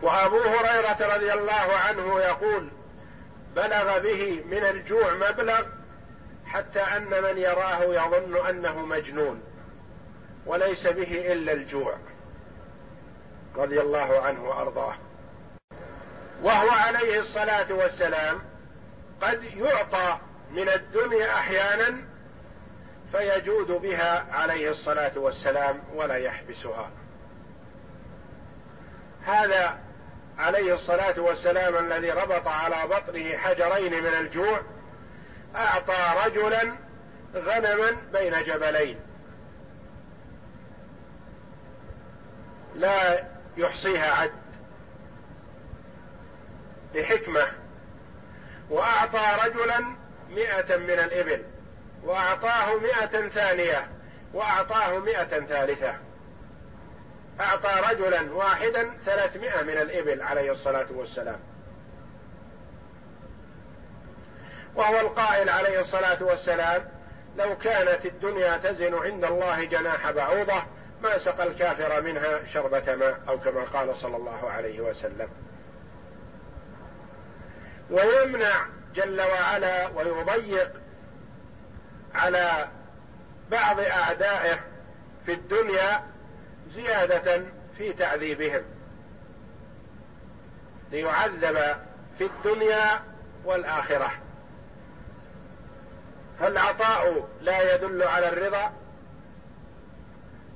وأبو 0.03 0.41
هريرة 0.41 1.15
رضي 1.15 1.33
الله 1.33 1.77
عنه 1.89 2.21
يقول 2.21 2.69
بلغ 3.57 3.99
به 3.99 4.45
من 4.47 4.65
الجوع 4.65 5.15
مبلغ 5.15 5.63
حتى 6.55 6.81
أن 6.81 7.23
من 7.23 7.39
يراه 7.39 7.83
يظن 7.85 8.47
أنه 8.49 8.87
مجنون 8.87 9.43
وليس 10.47 10.87
به 10.87 11.33
إلا 11.33 11.53
الجوع 11.53 11.97
رضي 13.57 13.81
الله 13.81 14.23
عنه 14.23 14.49
وأرضاه. 14.49 14.95
وهو 16.43 16.71
عليه 16.71 17.21
الصلاة 17.21 17.73
والسلام 17.73 18.43
قد 19.23 19.45
يعطى 19.45 20.19
من 20.51 20.69
الدنيا 20.69 21.35
أحيانا 21.35 21.97
فيجود 23.13 23.67
بها 23.67 24.27
عليه 24.33 24.71
الصلاة 24.71 25.19
والسلام 25.19 25.83
ولا 25.95 26.17
يحبسها. 26.17 26.91
هذا 29.25 29.79
عليه 30.39 30.75
الصلاة 30.75 31.21
والسلام 31.21 31.77
الذي 31.77 32.11
ربط 32.11 32.49
على 32.49 32.89
بطنه 32.89 33.37
حجرين 33.37 34.03
من 34.03 34.15
الجوع 34.15 34.61
أعطى 35.57 36.27
رجلا 36.27 36.75
غنما 37.35 37.91
بين 38.13 38.43
جبلين. 38.45 39.01
لا 42.75 43.25
يحصيها 43.57 44.15
عد. 44.15 44.33
لحكمه 46.95 47.47
وأعطى 48.71 49.49
رجلا 49.49 49.81
مئة 50.31 50.77
من 50.77 50.91
الإبل. 50.91 51.43
وأعطاه 52.03 52.79
مئة 52.79 53.29
ثانية. 53.29 53.89
وأعطاه 54.35 54.99
مئة 54.99 55.41
ثالثة. 55.47 55.95
أعطى 57.41 57.83
رجلا 57.91 58.33
واحدا 58.33 58.95
ثلاثمائة 59.05 59.63
من 59.63 59.79
الإبل 59.79 60.23
عليه 60.23 60.53
الصلاة 60.53 60.87
والسلام. 60.91 61.54
وهو 64.77 65.01
القائل 65.01 65.49
عليه 65.49 65.81
الصلاة 65.81 66.22
والسلام 66.22 66.89
لو 67.37 67.59
كانت 67.59 68.07
الدنيا 68.07 68.57
تزن 68.57 68.95
عند 68.95 69.25
الله 69.25 69.64
جناح 69.64 70.11
بعوضة 70.11 70.62
ما 71.03 71.18
سقى 71.18 71.47
الكافر 71.47 72.03
منها 72.03 72.45
شربة 72.53 72.95
ماء 72.95 73.20
أو 73.29 73.39
كما 73.39 73.64
قال 73.64 73.97
صلى 73.97 74.16
الله 74.16 74.51
عليه 74.51 74.81
وسلم. 74.81 75.29
ويمنع 77.91 78.66
جل 78.95 79.20
وعلا 79.20 79.89
ويضيق 79.89 80.72
على 82.14 82.68
بعض 83.51 83.81
أعدائه 83.81 84.61
في 85.27 85.33
الدنيا 85.33 86.03
زيادة 86.75 87.43
في 87.79 87.93
تعذيبهم. 87.93 88.62
ليعذب 90.91 91.77
في 92.18 92.25
الدنيا 92.25 93.03
والآخرة. 93.45 94.24
فالعطاء 96.39 97.28
لا 97.41 97.74
يدل 97.74 98.03
على 98.03 98.28
الرضا 98.28 98.72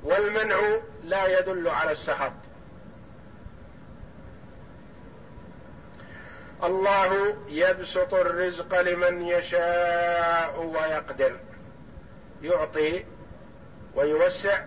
والمنع 0.03 0.79
لا 1.05 1.39
يدل 1.39 1.69
على 1.69 1.93
السخط. 1.93 2.33
الله 6.65 7.37
يبسط 7.49 8.15
الرزق 8.15 8.81
لمن 8.81 9.23
يشاء 9.23 10.65
ويقدر. 10.65 11.37
يعطي 12.43 13.05
ويوسع 13.95 14.65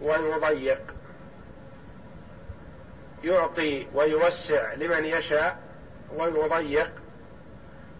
ويضيق. 0.00 0.94
يعطي 3.24 3.86
ويوسع 3.94 4.74
لمن 4.74 5.04
يشاء 5.04 5.58
ويضيق 6.16 6.90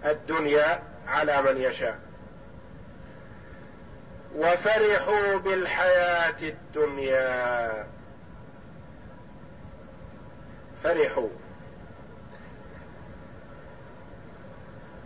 الدنيا 0.04 0.93
على 1.06 1.42
من 1.42 1.60
يشاء. 1.60 1.98
وفرحوا 4.36 5.36
بالحياة 5.36 6.42
الدنيا. 6.42 7.86
فرحوا. 10.82 11.28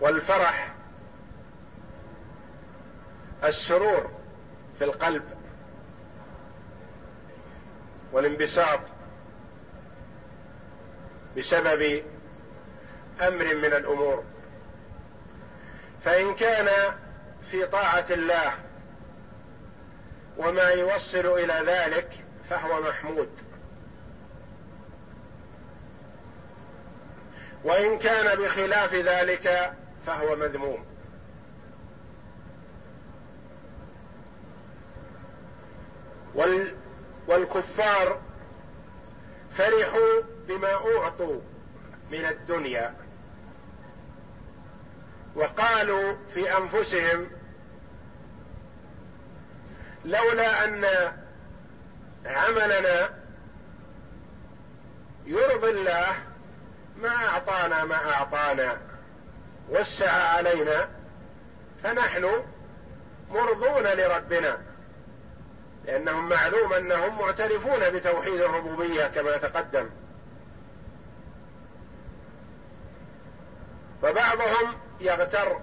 والفرح 0.01 0.75
السرور 3.45 4.11
في 4.79 4.85
القلب 4.85 5.23
والانبساط 8.13 8.81
بسبب 11.39 12.03
أمر 13.21 13.55
من 13.55 13.65
الأمور. 13.65 14.25
فإن 16.05 16.35
كان 16.35 16.95
في 17.51 17.67
طاعة 17.67 18.07
الله 18.11 18.53
وما 20.39 20.69
يوصل 20.69 21.27
إلى 21.27 21.63
ذلك 21.67 22.25
فهو 22.51 22.81
محمود. 22.83 23.29
وإن 27.65 27.99
كان 27.99 28.39
بخلاف 28.39 28.95
ذلك 28.95 29.73
فهو 30.07 30.37
مذموم. 30.37 30.85
وال 36.35 36.75
والكفار 37.29 38.21
فرحوا 39.57 40.23
بما 40.49 40.75
أعطوا 40.75 41.41
من 42.11 42.25
الدنيا. 42.25 43.08
وقالوا 45.35 46.15
في 46.35 46.57
أنفسهم 46.59 47.27
لولا 50.05 50.65
أن 50.65 50.85
عملنا 52.27 53.11
يرضي 55.27 55.71
الله 55.71 56.07
ما 57.03 57.09
أعطانا 57.09 57.85
ما 57.85 58.13
أعطانا 58.13 58.79
وسع 59.69 60.13
علينا 60.13 60.89
فنحن 61.83 62.45
مرضون 63.31 63.87
لربنا 63.87 64.59
لأنهم 65.85 66.29
معلوم 66.29 66.73
أنهم 66.73 67.19
معترفون 67.19 67.91
بتوحيد 67.91 68.41
الربوبية 68.41 69.07
كما 69.07 69.37
تقدم. 69.37 69.89
فبعضهم 74.03 74.75
يغتر 75.01 75.61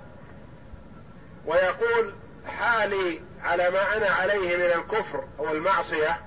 ويقول 1.45 2.13
حالي 2.47 3.21
على 3.43 3.69
ما 3.69 3.97
أنا 3.97 4.09
عليه 4.09 4.57
من 4.57 4.63
الكفر 4.63 5.27
والمعصية 5.38 6.19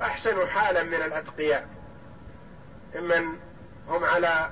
أحسن 0.00 0.48
حالا 0.48 0.82
من 0.82 0.94
الأتقياء 0.94 1.68
ممن 2.94 3.38
هم 3.88 4.04
على 4.04 4.50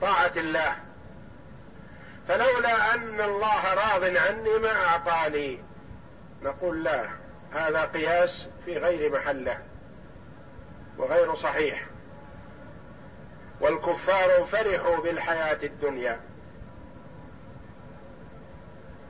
طاعة 0.00 0.32
الله. 0.36 0.76
فلولا 2.28 2.94
أن 2.94 3.20
الله 3.20 3.74
راض 3.74 4.04
عني 4.04 4.58
ما 4.58 4.86
أعطاني. 4.86 5.62
نقول 6.42 6.84
لا 6.84 7.08
هذا 7.52 7.84
قياس 7.84 8.48
في 8.64 8.78
غير 8.78 9.12
محله 9.12 9.58
وغير 10.98 11.34
صحيح. 11.34 11.86
والكفار 13.60 14.44
فرحوا 14.44 14.96
بالحياة 14.96 15.58
الدنيا. 15.62 16.20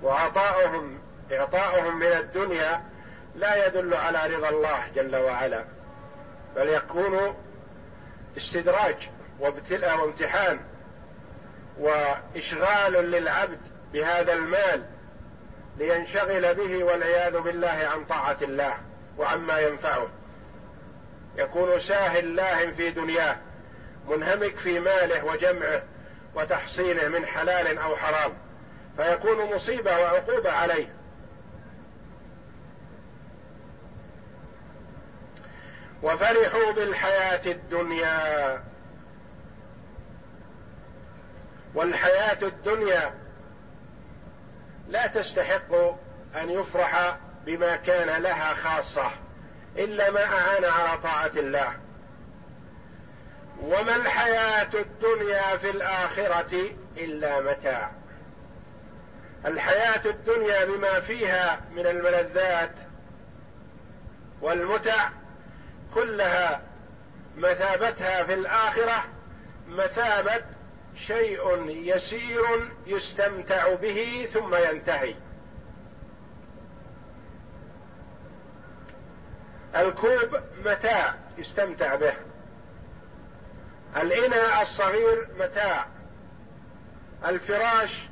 وعطاؤهم 0.02 0.98
إعطاؤهم 1.32 1.98
من 1.98 2.06
الدنيا 2.06 2.82
لا 3.36 3.66
يدل 3.66 3.94
على 3.94 4.36
رضا 4.36 4.48
الله 4.48 4.88
جل 4.94 5.16
وعلا 5.16 5.64
بل 6.56 6.68
يكون 6.68 7.34
استدراج 8.36 9.08
وابتلاء 9.40 10.00
وامتحان 10.00 10.60
وإشغال 11.78 12.92
للعبد 12.92 13.60
بهذا 13.92 14.32
المال 14.32 14.84
لينشغل 15.78 16.54
به 16.54 16.84
والعياذ 16.84 17.40
بالله 17.40 17.88
عن 17.94 18.04
طاعة 18.04 18.36
الله 18.42 18.74
وعما 19.18 19.60
ينفعه. 19.60 20.08
يكون 21.36 21.80
ساهل 21.80 22.36
لاهٍ 22.36 22.70
في 22.70 22.90
دنياه 22.90 23.36
منهمك 24.08 24.56
في 24.56 24.80
ماله 24.80 25.24
وجمعه 25.24 25.82
وتحصيله 26.34 27.08
من 27.08 27.26
حلال 27.26 27.78
أو 27.78 27.96
حرام. 27.96 28.32
فيكون 28.98 29.54
مصيبة 29.54 29.98
وعقوبة 29.98 30.52
عليه. 30.52 30.94
وفرحوا 36.02 36.72
بالحياة 36.72 37.52
الدنيا. 37.52 38.62
والحياة 41.74 42.38
الدنيا 42.42 43.14
لا 44.88 45.06
تستحق 45.06 45.72
أن 46.36 46.50
يفرح 46.50 47.18
بما 47.46 47.76
كان 47.76 48.22
لها 48.22 48.54
خاصة 48.54 49.10
إلا 49.76 50.10
ما 50.10 50.24
أعان 50.24 50.64
على 50.64 50.98
طاعة 51.02 51.32
الله. 51.36 51.72
وما 53.62 53.96
الحياة 53.96 54.70
الدنيا 54.74 55.56
في 55.56 55.70
الآخرة 55.70 56.70
إلا 56.96 57.40
متاع. 57.40 57.98
الحياة 59.46 60.06
الدنيا 60.06 60.64
بما 60.64 61.00
فيها 61.00 61.60
من 61.72 61.86
الملذات 61.86 62.72
والمتع 64.40 65.08
كلها 65.94 66.62
مثابتها 67.36 68.24
في 68.24 68.34
الآخرة 68.34 69.04
مثابه 69.68 70.44
شيء 70.96 71.68
يسير 71.68 72.72
يستمتع 72.86 73.74
به 73.74 74.28
ثم 74.32 74.54
ينتهي. 74.54 75.14
الكوب 79.76 80.40
متاع 80.64 81.14
يستمتع 81.38 81.94
به. 81.94 82.12
الإناء 83.96 84.62
الصغير 84.62 85.28
متاع. 85.38 85.86
الفراش 87.26 88.07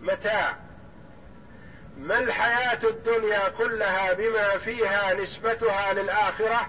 متاع. 0.00 0.56
ما 1.96 2.18
الحياة 2.18 2.88
الدنيا 2.88 3.48
كلها 3.48 4.12
بما 4.12 4.58
فيها 4.58 5.14
نسبتها 5.14 5.92
للآخرة 5.92 6.68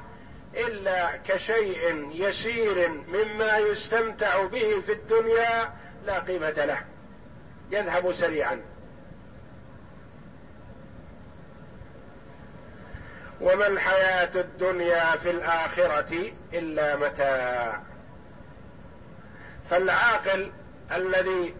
إلا 0.55 1.17
كشيء 1.17 2.09
يسير 2.11 2.89
مما 2.89 3.57
يستمتع 3.57 4.45
به 4.45 4.81
في 4.85 4.91
الدنيا 4.91 5.73
لا 6.05 6.19
قيمة 6.19 6.65
له. 6.65 6.81
يذهب 7.71 8.13
سريعا. 8.13 8.61
وما 13.41 13.67
الحياة 13.67 14.41
الدنيا 14.41 15.17
في 15.17 15.31
الآخرة 15.31 16.31
إلا 16.53 16.95
متاع. 16.95 17.81
فالعاقل 19.69 20.51
الذي 20.91 21.55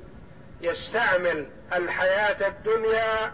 يستعمل 0.62 1.50
الحياة 1.74 2.48
الدنيا 2.48 3.32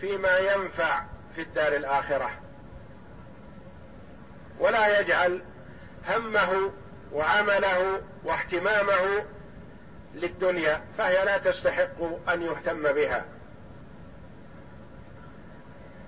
فيما 0.00 0.38
ينفع 0.38 1.02
في 1.34 1.42
الدار 1.42 1.72
الآخرة. 1.72 2.30
ولا 4.58 5.00
يجعل 5.00 5.42
همه 6.08 6.72
وعمله 7.12 8.00
واهتمامه 8.24 9.24
للدنيا 10.14 10.80
فهي 10.98 11.24
لا 11.24 11.38
تستحق 11.38 12.28
أن 12.28 12.42
يهتم 12.42 12.92
بها. 12.92 13.24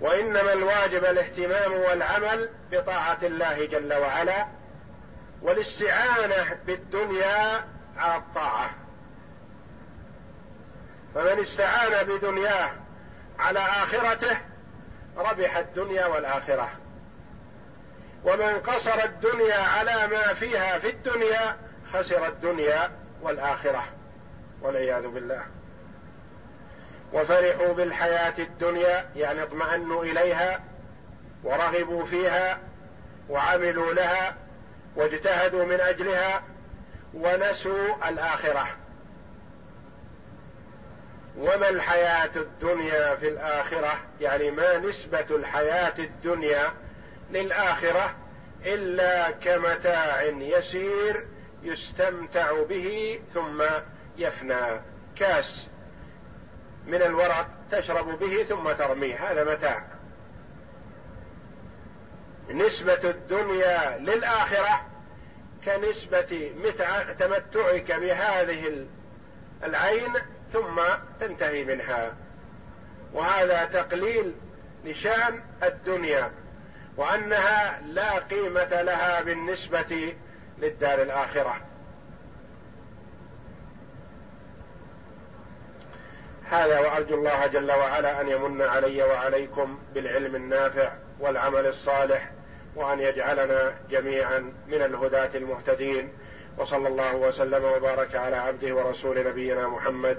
وإنما 0.00 0.52
الواجب 0.52 1.04
الاهتمام 1.04 1.72
والعمل 1.72 2.50
بطاعة 2.72 3.18
الله 3.22 3.64
جل 3.66 3.94
وعلا 3.94 4.46
والاستعانة 5.42 6.58
بالدنيا 6.66 7.64
على 7.96 8.16
الطاعة. 8.16 8.70
فمن 11.14 11.40
استعان 11.40 12.06
بدنياه 12.06 12.70
على 13.38 13.58
آخرته 13.58 14.36
ربح 15.16 15.56
الدنيا 15.56 16.06
والآخرة. 16.06 16.68
ومن 18.24 18.60
قصر 18.60 19.04
الدنيا 19.04 19.58
على 19.58 20.06
ما 20.06 20.34
فيها 20.34 20.78
في 20.78 20.90
الدنيا 20.90 21.56
خسر 21.92 22.26
الدنيا 22.26 22.90
والآخرة. 23.22 23.84
والعياذ 24.62 25.06
بالله. 25.06 25.42
وفرحوا 27.12 27.72
بالحياة 27.72 28.34
الدنيا 28.38 29.10
يعني 29.16 29.42
اطمأنوا 29.42 30.04
إليها 30.04 30.60
ورغبوا 31.44 32.06
فيها 32.06 32.58
وعملوا 33.28 33.92
لها 33.92 34.36
واجتهدوا 34.96 35.64
من 35.64 35.80
أجلها 35.80 36.42
ونسوا 37.14 38.08
الآخرة. 38.08 38.66
وما 41.40 41.68
الحياة 41.68 42.30
الدنيا 42.36 43.16
في 43.16 43.28
الآخرة؟ 43.28 43.92
يعني 44.20 44.50
ما 44.50 44.78
نسبة 44.78 45.26
الحياة 45.30 45.98
الدنيا 45.98 46.72
للآخرة 47.30 48.16
إلا 48.64 49.30
كمتاع 49.30 50.22
يسير 50.22 51.26
يستمتع 51.62 52.62
به 52.62 53.20
ثم 53.34 53.62
يفنى. 54.16 54.80
كاس 55.16 55.68
من 56.86 57.02
الورق 57.02 57.48
تشرب 57.70 58.18
به 58.18 58.42
ثم 58.44 58.72
ترميه. 58.72 59.30
هذا 59.30 59.44
متاع. 59.54 59.84
نسبة 62.50 63.10
الدنيا 63.10 63.98
للآخرة 63.98 64.86
كنسبة 65.64 66.52
متع 66.64 67.12
تمتعك 67.12 67.92
بهذه 67.92 68.86
العين 69.64 70.12
ثم 70.52 70.80
تنتهي 71.20 71.64
منها. 71.64 72.14
وهذا 73.12 73.64
تقليل 73.64 74.34
لشأن 74.84 75.42
الدنيا 75.62 76.30
وأنها 76.96 77.80
لا 77.80 78.18
قيمة 78.18 78.82
لها 78.82 79.22
بالنسبة 79.22 80.14
للدار 80.58 81.02
الآخرة. 81.02 81.70
هذا 86.50 86.78
وأرجو 86.78 87.14
الله 87.14 87.46
جل 87.46 87.72
وعلا 87.72 88.20
أن 88.20 88.28
يمن 88.28 88.62
علي 88.62 89.02
وعليكم 89.02 89.78
بالعلم 89.94 90.34
النافع 90.34 90.92
والعمل 91.20 91.66
الصالح 91.66 92.30
وأن 92.76 93.00
يجعلنا 93.00 93.74
جميعا 93.90 94.38
من 94.68 94.82
الهداة 94.82 95.30
المهتدين 95.34 96.12
وصلى 96.58 96.88
الله 96.88 97.16
وسلم 97.16 97.64
وبارك 97.64 98.16
على 98.16 98.36
عبده 98.36 98.74
ورسول 98.74 99.28
نبينا 99.28 99.68
محمد 99.68 100.18